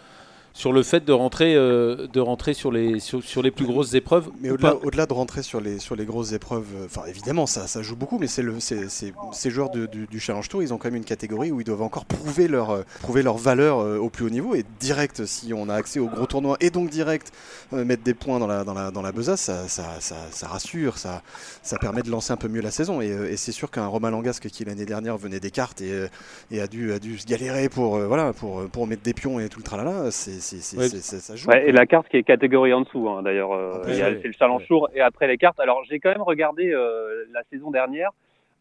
sur 0.57 0.73
le 0.73 0.85
fait 0.85 1.05
de 1.05 1.13
rentrer, 1.13 1.57
euh, 1.57 2.07
de 2.07 2.21
rentrer 2.21 2.55
sur, 2.55 2.71
les, 2.71 3.01
sur, 3.01 3.43
les 3.43 3.51
plus 3.51 3.67
grosses 3.67 3.95
épreuves. 3.95 4.31
Mais 4.41 4.51
au-delà, 4.51 4.77
au-delà 4.77 5.05
de 5.05 5.13
rentrer 5.13 5.43
sur 5.43 5.61
les, 5.61 5.81
sur 5.81 5.97
les 5.97 6.05
grosses 6.05 6.33
épreuves, 6.33 6.67
euh, 6.77 6.87
enfin 6.87 7.03
évidemment 7.09 7.47
ça, 7.47 7.67
ça 7.67 7.83
joue 7.83 7.97
beaucoup, 7.97 8.19
mais 8.19 8.29
c'est 8.29 8.43
le, 8.43 8.61
c'est, 8.61 8.89
ces 8.89 9.51
joueurs 9.51 9.71
du, 9.71 9.89
du, 9.89 10.21
Challenge 10.21 10.49
Tour, 10.49 10.63
ils 10.63 10.73
ont 10.73 10.79
quand 10.79 10.87
même 10.87 10.95
une 10.95 11.05
catégorie 11.05 11.51
où 11.51 11.61
ils 11.61 11.65
doivent 11.65 11.83
encore 11.83 12.05
prouver 12.05 12.47
leur, 12.47 12.71
euh, 12.71 12.83
prouver 13.01 13.25
leur 13.25 13.37
valeur 13.37 13.79
au 13.79 14.09
plus 14.11 14.27
haut 14.27 14.31
niveau. 14.31 14.55
Et 14.55 14.65
direct, 14.79 15.27
si 15.27 15.53
on 15.53 15.69
a 15.69 15.75
accès 15.75 15.99
aux 15.99 16.07
gros 16.07 16.27
tournois, 16.27 16.57
et 16.61 16.71
donc 16.71 16.89
direct 16.89 17.33
mettre 17.73 18.05
des 18.05 18.15
points 18.15 18.39
dans 18.39 18.47
la, 18.47 18.63
dans 18.63 18.75
la, 18.75 18.93
dans 18.93 19.03
la 19.03 19.11
besace, 19.11 19.41
ça, 19.41 19.67
ça, 19.67 20.01
ça, 20.01 20.47
rassure, 20.47 20.99
ça, 20.99 21.23
ça 21.63 21.79
permet 21.79 22.03
de 22.03 22.11
lancer 22.11 22.33
un 22.33 22.37
peu 22.37 22.49
mieux 22.49 22.61
la 22.61 22.71
saison. 22.71 23.01
Et, 23.01 23.09
et 23.09 23.37
c'est 23.37 23.53
sûr 23.53 23.73
qu'un 23.73 23.87
Romain 23.87 24.11
Langasque 24.11 24.49
qui 24.49 24.65
l'année 24.65 24.87
dernière 24.87 25.17
venait 25.19 25.41
des 25.41 25.51
cartes 25.51 25.81
et, 25.81 26.07
et 26.53 26.61
a, 26.61 26.69
dû, 26.69 26.93
a 26.93 27.01
dû 27.01 27.19
se 27.19 27.27
galérer 27.27 27.69
pour, 27.69 27.99
voilà, 27.99 28.33
pour, 28.33 28.69
pour 28.69 28.87
mettre 28.87 29.03
des 29.03 29.15
pions 29.15 29.41
et 29.41 29.49
tout 29.49 29.59
le 29.59 29.65
tralala, 29.65 30.11
c'est 30.13 30.44
ça 30.45 31.37
joue. 31.37 31.51
et 31.51 31.73
la 31.73 31.87
carte 31.87 32.09
qui 32.09 32.17
est 32.17 32.23
catégorie 32.23 32.73
en 32.73 32.83
dessous, 32.83 33.09
hein, 33.09 33.23
d'ailleurs. 33.23 33.53
Euh, 33.53 33.83
c'est 33.85 34.25
le 34.25 34.33
Challenge 34.33 34.67
Tour 34.67 34.89
et 34.95 35.01
après 35.01 35.27
les 35.27 35.37
cartes. 35.37 35.59
Alors, 35.61 35.83
j'ai 35.85 35.99
quand 35.99 36.11
même 36.11 36.23
regardé 36.23 36.71
euh, 36.73 37.25
la 37.33 37.43
saison 37.45 37.71
dernière. 37.71 38.11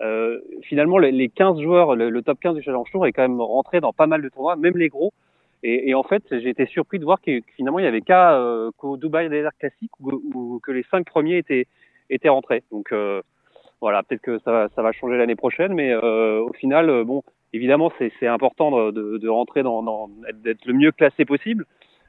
Euh, 0.02 0.40
finalement, 0.64 0.98
les, 0.98 1.30
15 1.30 1.62
joueurs, 1.62 1.96
le, 1.96 2.22
top 2.22 2.40
15 2.40 2.56
du 2.56 2.64
Challenge 2.64 2.90
Tour 2.92 3.06
est 3.06 3.12
quand 3.12 3.22
même 3.22 3.42
rentré 3.42 3.80
dans 3.80 3.94
pas 3.94 4.08
mal 4.08 4.22
de 4.22 4.30
tournois, 4.30 4.56
même 4.56 4.78
les 4.78 4.90
gros. 4.90 5.14
Et, 5.62 5.90
et 5.90 5.94
en 5.94 6.04
fait, 6.04 6.24
j'ai 6.30 6.50
été 6.50 6.66
surpris 6.66 7.00
de 7.00 7.06
voir 7.06 7.22
que 7.22 7.40
finalement, 7.56 7.80
il 7.80 7.86
y 7.86 7.88
avait 7.88 8.02
qu'à 8.02 8.38
qu'au 8.78 8.98
Dubai 8.98 9.30
Desert 9.30 9.56
Classic 9.60 9.90
où, 10.02 10.60
que 10.62 10.72
les 10.72 10.84
5 10.84 11.06
premiers 11.06 11.38
étaient, 11.38 11.68
étaient 12.10 12.30
rentrés. 12.30 12.64
Donc, 12.72 12.94
voilà, 13.80 14.04
peut-être 14.04 14.22
que 14.22 14.40
ça 14.40 14.68
va 14.76 14.92
changer 14.92 15.18
l'année 15.18 15.36
prochaine, 15.36 15.74
mais 15.74 15.96
au 15.96 16.52
final, 16.54 17.04
bon, 17.06 17.24
évidemment, 17.54 17.92
c'est 17.98 18.28
important 18.28 18.92
de, 18.92 19.18
de, 19.18 19.30
rentrer 19.30 19.64
dans, 19.64 19.84
dans 19.84 20.10
d'être 20.44 20.66
le 20.66 20.74
mieux 20.74 20.92
classé 20.92 21.26
possible. 21.26 21.66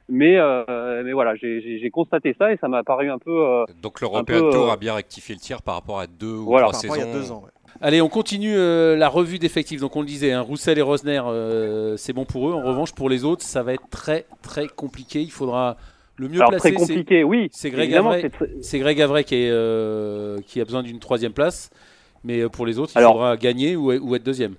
Mais, 0.07 0.37
euh, 0.37 1.01
mais 1.03 1.13
voilà, 1.13 1.33
j'ai 1.35 1.89
constaté 1.91 2.35
ça 2.37 2.51
et 2.51 2.57
ça 2.57 2.67
m'a 2.67 2.83
paru 2.83 3.09
un 3.09 3.17
peu. 3.17 3.43
Euh, 3.43 3.65
Donc 3.81 4.01
l'European 4.01 4.51
Tour 4.51 4.69
euh, 4.69 4.73
a 4.73 4.77
bien 4.77 4.93
rectifié 4.93 5.33
le 5.33 5.41
tir 5.41 5.63
par 5.63 5.75
rapport 5.75 5.99
à 5.99 6.05
deux 6.05 6.35
ou 6.35 6.55
trois 6.55 6.73
saisons. 6.73 6.93
Il 6.95 6.99
y 6.99 7.03
a 7.03 7.11
deux 7.11 7.31
ans, 7.31 7.43
Allez, 7.81 8.01
on 8.01 8.07
continue 8.07 8.55
la 8.55 9.09
revue 9.09 9.39
d'effectifs. 9.39 9.81
Donc 9.81 9.95
on 9.95 10.01
le 10.01 10.07
disait, 10.07 10.31
hein, 10.31 10.41
Roussel 10.41 10.77
et 10.77 10.81
Rosner, 10.81 11.21
c'est 11.97 12.13
bon 12.13 12.25
pour 12.25 12.49
eux. 12.49 12.53
En 12.53 12.61
revanche, 12.61 12.93
pour 12.93 13.09
les 13.09 13.25
autres, 13.25 13.41
ça 13.43 13.63
va 13.63 13.73
être 13.73 13.89
très 13.89 14.25
très 14.41 14.67
compliqué. 14.67 15.21
Il 15.21 15.31
faudra 15.31 15.75
le 16.17 16.29
mieux 16.29 16.37
Alors, 16.37 16.51
placé. 16.51 16.71
Très 16.71 16.79
compliqué, 16.79 17.23
oui. 17.23 17.49
C'est 17.51 17.71
Greg 17.71 17.93
Avray. 17.93 18.29
C'est 18.61 18.79
Greg 18.79 19.01
Avray 19.01 19.23
qui, 19.23 19.35
est, 19.35 20.45
qui 20.45 20.61
a 20.61 20.65
besoin 20.65 20.83
d'une 20.83 20.99
troisième 20.99 21.33
place. 21.33 21.71
Mais 22.23 22.47
pour 22.47 22.65
les 22.65 22.79
autres, 22.79 22.93
il 22.95 23.01
faudra 23.01 23.37
gagner 23.37 23.75
ou, 23.75 23.91
ou 23.91 24.15
être 24.15 24.23
deuxième. 24.23 24.55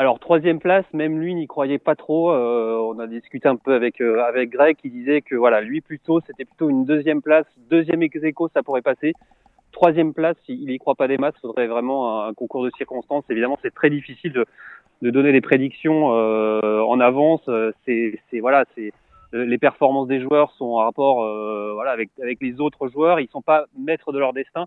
Alors 0.00 0.18
troisième 0.18 0.60
place, 0.60 0.86
même 0.94 1.20
lui 1.20 1.34
n'y 1.34 1.46
croyait 1.46 1.76
pas 1.76 1.94
trop. 1.94 2.32
Euh, 2.32 2.78
on 2.78 2.98
a 3.00 3.06
discuté 3.06 3.46
un 3.48 3.56
peu 3.56 3.74
avec 3.74 4.00
euh, 4.00 4.24
avec 4.24 4.48
Greg 4.48 4.78
qui 4.78 4.88
disait 4.88 5.20
que 5.20 5.34
voilà, 5.34 5.60
lui 5.60 5.82
plutôt 5.82 6.22
c'était 6.26 6.46
plutôt 6.46 6.70
une 6.70 6.86
deuxième 6.86 7.20
place, 7.20 7.44
deuxième 7.68 8.02
ex 8.02 8.18
ça 8.54 8.62
pourrait 8.62 8.80
passer. 8.80 9.12
troisième 9.72 10.14
place, 10.14 10.38
il 10.48 10.70
y 10.70 10.78
croit 10.78 10.94
pas 10.94 11.06
des 11.06 11.18
masses, 11.18 11.34
faudrait 11.42 11.66
vraiment 11.66 12.24
un, 12.24 12.32
concours 12.32 12.64
de 12.64 12.70
circonstances. 12.78 13.24
Évidemment, 13.28 13.58
c'est 13.60 13.74
très 13.74 13.90
difficile 13.90 14.32
de, 14.32 14.46
de, 15.02 15.10
donner 15.10 15.32
des 15.32 15.42
prédictions 15.42 16.14
euh, 16.14 16.80
en 16.80 16.98
avance. 16.98 17.42
C'est 17.84 18.40
voilà, 18.40 18.64
c'est 18.74 18.94
les 19.34 19.58
performances 19.58 20.08
des 20.08 20.22
joueurs 20.22 20.50
sont 20.52 20.64
en 20.64 20.76
rapport 20.76 21.24
euh, 21.24 21.72
voilà 21.74 21.90
avec 21.90 22.08
avec 22.22 22.38
les 22.40 22.58
autres 22.58 22.88
joueurs. 22.88 23.20
Ils 23.20 23.28
sont 23.28 23.42
pas 23.42 23.66
maîtres 23.78 24.12
de 24.12 24.18
leur 24.18 24.32
destin. 24.32 24.64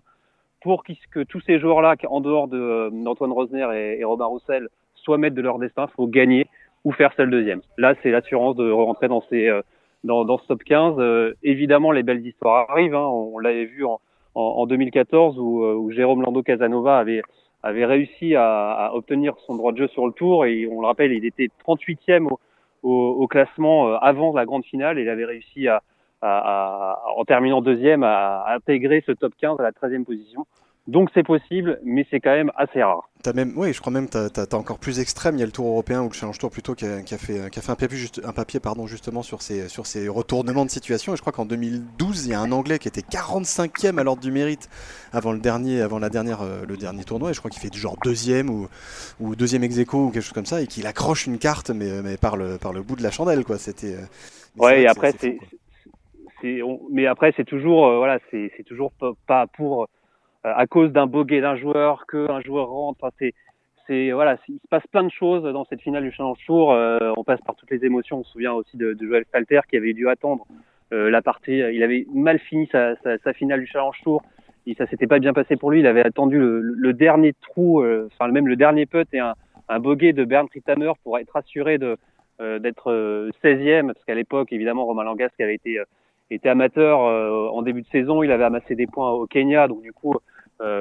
Pour 0.60 0.84
que 0.84 1.24
tous 1.24 1.40
ces 1.40 1.58
joueurs-là, 1.58 1.96
en 2.08 2.20
dehors 2.20 2.46
d'Antoine 2.46 3.32
Rosner 3.32 3.66
et, 3.74 4.00
et 4.00 4.04
Robin 4.04 4.26
Roussel, 4.26 4.68
soient 5.04 5.18
maîtres 5.18 5.36
de 5.36 5.42
leur 5.42 5.58
destin, 5.58 5.86
faut 5.96 6.06
gagner 6.06 6.46
ou 6.84 6.92
faire 6.92 7.12
seul 7.16 7.30
deuxième. 7.30 7.60
Là, 7.78 7.94
c'est 8.02 8.10
l'assurance 8.10 8.56
de 8.56 8.70
rentrer 8.70 9.08
dans 9.08 9.22
ces 9.30 9.50
dans, 10.04 10.24
dans 10.24 10.38
ce 10.38 10.46
top 10.46 10.62
15. 10.62 10.94
Euh, 10.98 11.34
évidemment, 11.42 11.90
les 11.90 12.02
belles 12.02 12.24
histoires 12.24 12.70
arrivent. 12.70 12.94
Hein. 12.94 13.06
On, 13.06 13.38
l'avait 13.38 13.64
vu 13.64 13.84
en, 13.84 14.00
en, 14.34 14.42
en 14.42 14.66
2014 14.66 15.38
où, 15.38 15.64
euh, 15.64 15.74
où, 15.74 15.90
Jérôme 15.90 16.22
Lando 16.22 16.42
Casanova 16.42 16.98
avait 16.98 17.22
avait 17.62 17.86
réussi 17.86 18.34
à, 18.36 18.90
obtenir 18.92 19.32
son 19.46 19.54
droit 19.54 19.72
de 19.72 19.78
jeu 19.78 19.88
sur 19.88 20.06
le 20.06 20.12
tour 20.12 20.44
et 20.44 20.68
on 20.70 20.82
le 20.82 20.86
rappelle, 20.86 21.12
il 21.12 21.24
était 21.24 21.48
38e 21.66 22.28
au, 22.82 23.26
classement 23.26 23.88
euh, 23.88 23.96
avant 24.02 24.34
la 24.34 24.44
grande 24.44 24.66
finale 24.66 24.98
et 24.98 25.02
il 25.02 25.08
avait 25.08 25.24
réussi 25.24 25.66
à, 25.66 25.80
en 26.20 27.24
terminant 27.24 27.62
deuxième 27.62 28.02
à, 28.02 28.44
intégrer 28.54 29.02
ce 29.06 29.12
top 29.12 29.32
15 29.40 29.60
à 29.60 29.62
la 29.62 29.72
13e 29.72 30.04
position. 30.04 30.46
Donc 30.86 31.08
c'est 31.14 31.22
possible, 31.22 31.80
mais 31.82 32.06
c'est 32.10 32.20
quand 32.20 32.32
même 32.32 32.52
assez 32.56 32.82
rare. 32.82 33.08
As 33.24 33.32
même, 33.32 33.54
oui, 33.56 33.72
je 33.72 33.80
crois 33.80 33.90
même 33.90 34.06
que 34.06 34.28
tu 34.28 34.38
as, 34.38 34.54
encore 34.54 34.78
plus 34.78 35.00
extrême. 35.00 35.36
Il 35.36 35.40
y 35.40 35.42
a 35.42 35.46
le 35.46 35.52
Tour 35.52 35.66
européen 35.66 36.02
ou 36.02 36.08
le 36.08 36.12
Challenge 36.12 36.36
Tour 36.36 36.50
plutôt 36.50 36.74
qui 36.74 36.84
a, 36.84 37.00
qui 37.00 37.14
a 37.14 37.18
fait, 37.18 37.50
qui 37.50 37.58
a 37.58 37.62
fait 37.62 37.72
un 37.72 37.74
papier, 37.74 37.96
juste, 37.96 38.20
un 38.22 38.32
papier 38.32 38.60
pardon, 38.60 38.86
justement 38.86 39.22
sur 39.22 39.40
ces, 39.40 39.68
sur 39.70 39.86
ces 39.86 40.08
retournements 40.08 40.66
de 40.66 40.70
situation. 40.70 41.14
Et 41.14 41.16
je 41.16 41.22
crois 41.22 41.32
qu'en 41.32 41.46
2012, 41.46 42.26
il 42.26 42.32
y 42.32 42.34
a 42.34 42.40
un 42.40 42.52
Anglais 42.52 42.78
qui 42.78 42.88
était 42.88 43.00
45e 43.00 43.98
à 43.98 44.04
l'ordre 44.04 44.20
du 44.20 44.30
mérite 44.30 44.68
avant 45.12 45.32
le 45.32 45.38
dernier, 45.38 45.80
avant 45.80 45.98
la 45.98 46.10
dernière, 46.10 46.42
euh, 46.42 46.66
le 46.68 46.76
dernier 46.76 47.04
tournoi. 47.04 47.30
Et 47.30 47.34
je 47.34 47.38
crois 47.38 47.50
qu'il 47.50 47.62
fait 47.62 47.70
du 47.70 47.78
genre 47.78 47.96
deuxième 48.04 48.50
ou, 48.50 48.68
ou 49.20 49.36
deuxième 49.36 49.64
ex 49.64 49.78
ou 49.94 50.10
quelque 50.10 50.20
chose 50.20 50.32
comme 50.32 50.44
ça 50.44 50.60
et 50.60 50.66
qu'il 50.66 50.86
accroche 50.86 51.26
une 51.26 51.38
carte, 51.38 51.70
mais, 51.70 52.02
mais 52.02 52.18
par, 52.18 52.36
le, 52.36 52.58
par 52.58 52.74
le 52.74 52.82
bout 52.82 52.96
de 52.96 53.02
la 53.02 53.10
chandelle. 53.10 53.44
Quoi. 53.44 53.56
C'était, 53.56 53.94
euh, 53.94 54.06
ouais, 54.58 54.82
et 54.82 54.86
après, 54.86 55.12
c'est, 55.18 55.38
mais 56.90 57.06
après, 57.06 57.32
c'est 57.36 57.44
toujours, 57.44 57.86
euh, 57.86 57.96
voilà, 57.98 58.18
c'est, 58.30 58.50
toujours 58.66 58.92
pas 59.26 59.46
pour 59.46 59.84
euh, 59.84 59.86
à 60.44 60.66
cause 60.66 60.92
d'un 60.92 61.06
boguet 61.06 61.40
d'un 61.40 61.56
joueur, 61.56 62.06
qu'un 62.06 62.40
joueur 62.40 62.68
rentre. 62.68 62.98
Enfin, 63.02 63.14
c'est, 63.18 63.32
c'est 63.86 64.12
voilà, 64.12 64.36
il 64.48 64.56
se 64.56 64.68
passe 64.68 64.86
plein 64.88 65.02
de 65.02 65.10
choses 65.10 65.42
dans 65.42 65.64
cette 65.64 65.80
finale 65.80 66.04
du 66.04 66.12
Challenge 66.12 66.38
Tour. 66.46 66.72
Euh, 66.72 67.12
on 67.16 67.24
passe 67.24 67.40
par 67.40 67.56
toutes 67.56 67.70
les 67.70 67.84
émotions. 67.84 68.18
On 68.18 68.24
se 68.24 68.32
souvient 68.32 68.52
aussi 68.52 68.76
de, 68.76 68.92
de 68.92 69.06
Joël 69.06 69.24
Falter 69.30 69.60
qui 69.68 69.76
avait 69.76 69.94
dû 69.94 70.08
attendre 70.08 70.46
euh, 70.92 71.10
la 71.10 71.22
partie. 71.22 71.58
Il 71.58 71.82
avait 71.82 72.06
mal 72.12 72.38
fini 72.38 72.68
sa, 72.70 72.94
sa, 72.96 73.18
sa, 73.18 73.32
finale 73.32 73.60
du 73.60 73.66
Challenge 73.66 73.98
Tour. 74.02 74.22
Et 74.66 74.74
ça 74.74 74.86
s'était 74.86 75.06
pas 75.06 75.18
bien 75.18 75.32
passé 75.32 75.56
pour 75.56 75.70
lui. 75.70 75.80
Il 75.80 75.86
avait 75.86 76.04
attendu 76.04 76.38
le, 76.38 76.60
le 76.60 76.92
dernier 76.92 77.34
trou, 77.34 77.82
euh, 77.82 78.08
enfin 78.12 78.30
même 78.30 78.48
le 78.48 78.56
dernier 78.56 78.86
putt 78.86 79.08
et 79.12 79.18
un, 79.18 79.34
un 79.68 79.78
boguet 79.78 80.12
de 80.12 80.24
Bernd 80.24 80.48
Rittamer 80.52 80.92
pour 81.02 81.18
être 81.18 81.36
assuré 81.36 81.78
de 81.78 81.96
d'être 82.40 83.30
16e, 83.44 83.92
parce 83.92 84.04
qu'à 84.04 84.16
l'époque, 84.16 84.52
évidemment, 84.52 84.86
Romain 84.86 85.04
Langas 85.04 85.28
qui 85.36 85.44
avait 85.44 85.54
été 85.54 85.80
était 86.32 86.48
amateur 86.48 86.98
en 86.98 87.62
début 87.62 87.82
de 87.82 87.86
saison, 87.86 88.24
il 88.24 88.32
avait 88.32 88.42
amassé 88.42 88.74
des 88.74 88.88
points 88.88 89.12
au 89.12 89.26
Kenya, 89.28 89.68
donc 89.68 89.82
du 89.82 89.92
coup 89.92 90.14
euh, 90.14 90.18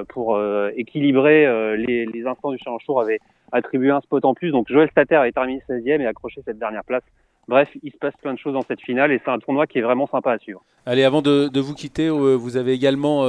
pour 0.10 0.36
euh, 0.36 0.70
équilibrer 0.76 1.46
euh, 1.46 1.76
les, 1.76 2.26
instants 2.26 2.52
du 2.52 2.58
Challenge 2.58 2.84
Tour 2.86 3.02
avait 3.02 3.20
attribué 3.52 3.92
un 3.92 4.02
spot 4.02 4.24
en 4.26 4.34
plus. 4.34 4.52
Donc 4.52 4.68
Joël 4.70 4.90
Stater 4.92 5.16
avait 5.16 5.32
terminé 5.32 5.62
16e 5.70 6.02
et 6.02 6.06
accroché 6.06 6.42
cette 6.46 6.60
dernière 6.60 6.84
place. 6.84 7.04
Bref, 7.48 7.70
il 7.82 7.92
se 7.92 7.98
passe 7.98 8.14
plein 8.22 8.34
de 8.34 8.40
choses 8.40 8.54
dans 8.54 8.62
cette 8.62 8.82
finale 8.82 9.12
et 9.12 9.20
c'est 9.24 9.32
un 9.32 9.40
tournoi 9.40 9.68
qui 9.68 9.80
est 9.80 9.82
vraiment 9.82 10.08
sympa 10.08 10.32
à 10.32 10.38
suivre. 10.38 10.64
Allez, 10.86 11.04
avant 11.04 11.22
de, 11.22 11.60
vous 11.60 11.74
quitter, 11.74 12.10
vous 12.10 12.58
avez 12.58 12.72
également 12.72 13.26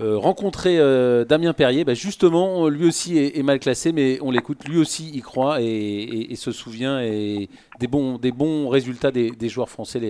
euh, 0.00 0.16
rencontré 0.16 0.78
euh, 0.78 1.24
Damien 1.24 1.52
Perrier. 1.52 1.84
Bah 1.84 1.94
justement, 1.94 2.68
lui 2.68 2.86
aussi 2.86 3.18
est, 3.18 3.42
mal 3.42 3.58
classé, 3.58 3.90
mais 3.92 4.18
on 4.22 4.30
l'écoute. 4.30 4.68
Lui 4.68 4.78
aussi 4.78 5.10
y 5.10 5.20
croit 5.20 5.60
et, 5.60 6.32
se 6.36 6.52
souvient 6.52 7.00
des 7.00 7.86
bons, 7.88 8.18
des 8.18 8.30
bons 8.30 8.68
résultats 8.68 9.10
des, 9.10 9.48
joueurs 9.48 9.68
français 9.68 10.00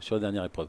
sur 0.00 0.14
la 0.14 0.20
dernière 0.20 0.44
épreuve. 0.44 0.68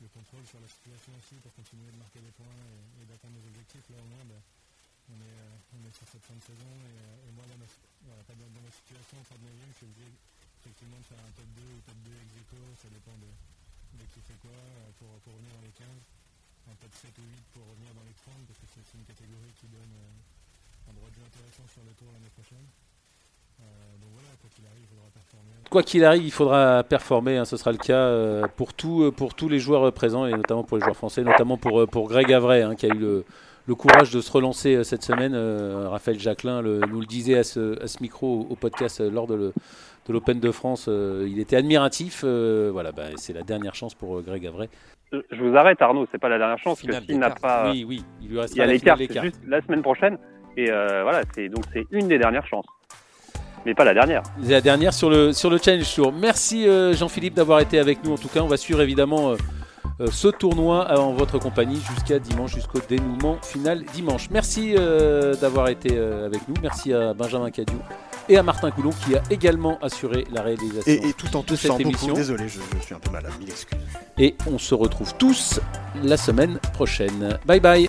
le 0.00 0.08
contrôle 0.12 0.44
sur 0.44 0.60
la 0.60 0.68
situation 0.68 1.12
aussi 1.16 1.36
pour 1.40 1.52
continuer 1.56 1.88
de 1.88 1.96
marquer 1.96 2.20
des 2.20 2.34
points 2.36 2.60
et, 3.00 3.04
d'atteindre 3.08 3.40
nos 3.40 3.46
objectifs. 3.48 3.86
Là 3.88 3.98
au 4.00 4.08
moins, 4.12 4.24
ben, 4.28 4.40
on, 5.08 5.18
est, 5.22 5.38
euh, 5.40 5.76
on 5.76 5.80
est 5.88 5.94
sur 5.96 6.04
cette 6.08 6.24
fin 6.24 6.36
de 6.36 6.44
saison 6.44 6.72
et, 6.84 6.96
euh, 7.00 7.32
moi, 7.32 7.48
dans 7.48 7.56
ma, 7.56 7.68
voilà, 8.04 8.20
pas 8.28 8.36
dans, 8.36 8.50
dans 8.52 8.64
ma 8.64 8.72
situation, 8.72 9.16
39e, 9.24 9.72
je 9.72 9.76
suis 9.80 9.88
obligé 9.88 10.08
effectivement 10.60 11.00
de 11.00 11.06
faire 11.08 11.22
un 11.22 11.32
top 11.32 11.48
2 11.56 11.62
ou 11.64 11.80
top 11.86 11.98
2 12.04 12.12
ex 12.12 12.30
ça 12.82 12.88
dépend 12.92 13.16
de, 13.22 13.30
de 13.96 14.04
qui 14.12 14.20
fait 14.20 14.36
quoi, 14.44 14.52
euh, 14.52 14.92
pour, 15.00 15.08
pour 15.24 15.32
revenir 15.38 15.52
dans 15.56 15.64
les 15.64 15.76
15 15.76 15.88
un 16.66 16.76
top 16.82 16.92
7 16.98 17.14
ou 17.22 17.22
8 17.22 17.54
pour 17.54 17.64
revenir 17.70 17.94
dans 17.94 18.02
les 18.02 18.16
30 18.26 18.34
parce 18.50 18.58
que 18.58 18.66
c'est 18.74 18.98
une 18.98 19.06
catégorie 19.06 19.54
qui 19.54 19.70
donne 19.70 19.94
un 20.90 20.92
droit 20.98 21.06
de 21.10 21.14
jeu 21.14 21.22
intéressant 21.22 21.66
sur 21.70 21.86
le 21.86 21.94
tour 21.94 22.10
l'année 22.10 22.34
prochaine. 22.34 22.66
Euh, 23.60 23.64
quoi 25.70 25.82
qu'il 25.82 26.04
arrive, 26.04 26.24
il 26.24 26.32
faudra 26.32 26.82
performer. 26.84 27.36
Hein, 27.36 27.44
ce 27.44 27.56
sera 27.56 27.72
le 27.72 27.78
cas 27.78 27.94
euh, 27.94 28.46
pour, 28.56 28.74
tout, 28.74 29.12
pour 29.16 29.34
tous 29.34 29.48
les 29.48 29.58
joueurs 29.58 29.92
présents 29.92 30.26
et 30.26 30.32
notamment 30.32 30.64
pour 30.64 30.76
les 30.76 30.82
joueurs 30.82 30.96
français, 30.96 31.22
notamment 31.22 31.56
pour, 31.56 31.86
pour 31.88 32.08
Greg 32.08 32.32
Avray 32.32 32.62
hein, 32.62 32.74
qui 32.74 32.86
a 32.86 32.88
eu 32.88 32.98
le, 32.98 33.24
le, 33.66 33.74
courage 33.74 34.10
de 34.12 34.20
se 34.20 34.30
relancer 34.30 34.84
cette 34.84 35.02
semaine. 35.02 35.36
Raphaël 35.86 36.18
Jacquelin 36.18 36.62
le, 36.62 36.80
nous 36.80 37.00
le 37.00 37.06
disait 37.06 37.38
à 37.38 37.44
ce, 37.44 37.82
à 37.82 37.86
ce 37.86 38.02
micro 38.02 38.46
au, 38.48 38.52
au 38.52 38.56
podcast 38.56 39.00
lors 39.00 39.26
de 39.26 39.34
le 39.34 39.52
de 40.06 40.12
l'Open 40.12 40.38
de 40.38 40.52
France, 40.52 40.88
il 40.88 41.40
était 41.40 41.56
admiratif. 41.56 42.22
voilà, 42.22 42.92
bah, 42.92 43.06
c'est 43.16 43.32
la 43.32 43.42
dernière 43.42 43.74
chance 43.74 43.92
pour 43.92 44.22
Greg 44.22 44.46
Avray 44.46 44.68
je 45.12 45.42
vous 45.42 45.56
arrête 45.56 45.80
Arnaud, 45.80 46.06
c'est 46.10 46.18
pas 46.18 46.28
la 46.28 46.38
dernière 46.38 46.58
chance 46.58 46.82
que 46.82 46.92
s'il 46.92 47.18
n'a 47.18 47.30
pas, 47.30 47.70
oui, 47.70 47.84
oui, 47.86 48.04
il 48.20 48.28
lui 48.28 48.40
reste. 48.40 48.54
Il 48.54 48.58
y 48.58 48.62
a 48.62 48.66
les 48.66 48.80
cartes, 48.80 49.00
juste 49.00 49.40
la 49.46 49.60
semaine 49.62 49.82
prochaine 49.82 50.18
et 50.56 50.70
euh, 50.70 51.02
voilà, 51.02 51.22
c'est 51.34 51.48
donc 51.48 51.64
c'est 51.72 51.86
une 51.90 52.08
des 52.08 52.18
dernières 52.18 52.46
chances, 52.46 52.66
mais 53.66 53.74
pas 53.74 53.84
la 53.84 53.92
dernière. 53.92 54.22
La 54.42 54.60
dernière 54.62 54.94
sur 54.94 55.10
le 55.10 55.32
sur 55.32 55.50
le 55.50 55.58
Challenge 55.58 55.94
Tour. 55.94 56.12
Merci 56.12 56.66
euh, 56.66 56.94
Jean-Philippe 56.94 57.34
d'avoir 57.34 57.60
été 57.60 57.78
avec 57.78 58.02
nous. 58.04 58.12
En 58.12 58.18
tout 58.18 58.28
cas, 58.28 58.40
on 58.40 58.48
va 58.48 58.56
suivre 58.56 58.80
évidemment. 58.80 59.32
Euh, 59.32 59.36
euh, 60.00 60.08
ce 60.12 60.28
tournoi 60.28 60.98
en 60.98 61.12
votre 61.12 61.38
compagnie 61.38 61.80
jusqu'à 61.80 62.18
dimanche, 62.18 62.54
jusqu'au 62.54 62.80
dénouement 62.86 63.38
final 63.42 63.82
dimanche. 63.94 64.28
Merci 64.30 64.74
euh, 64.76 65.34
d'avoir 65.36 65.68
été 65.68 65.90
euh, 65.92 66.26
avec 66.26 66.46
nous. 66.48 66.54
Merci 66.60 66.92
à 66.92 67.14
Benjamin 67.14 67.50
Cadieu 67.50 67.78
et 68.28 68.36
à 68.36 68.42
Martin 68.42 68.70
Coulon 68.70 68.90
qui 68.90 69.16
a 69.16 69.22
également 69.30 69.78
assuré 69.80 70.26
la 70.30 70.42
réalisation 70.42 70.92
et, 70.92 71.08
et 71.08 71.12
tout 71.14 71.34
en 71.34 71.42
de 71.42 71.56
cette 71.56 71.80
émission. 71.80 72.08
Beaucoup. 72.08 72.18
Désolé, 72.18 72.48
je, 72.48 72.60
je, 72.78 72.84
suis 72.84 72.94
un 72.94 72.98
peu 72.98 73.10
malade, 73.10 73.32
mille 73.38 73.48
excuses. 73.48 73.78
Et 74.18 74.34
on 74.52 74.58
se 74.58 74.74
retrouve 74.74 75.14
tous 75.16 75.60
la 76.02 76.18
semaine 76.18 76.58
prochaine. 76.74 77.38
Bye 77.46 77.60
bye. 77.60 77.88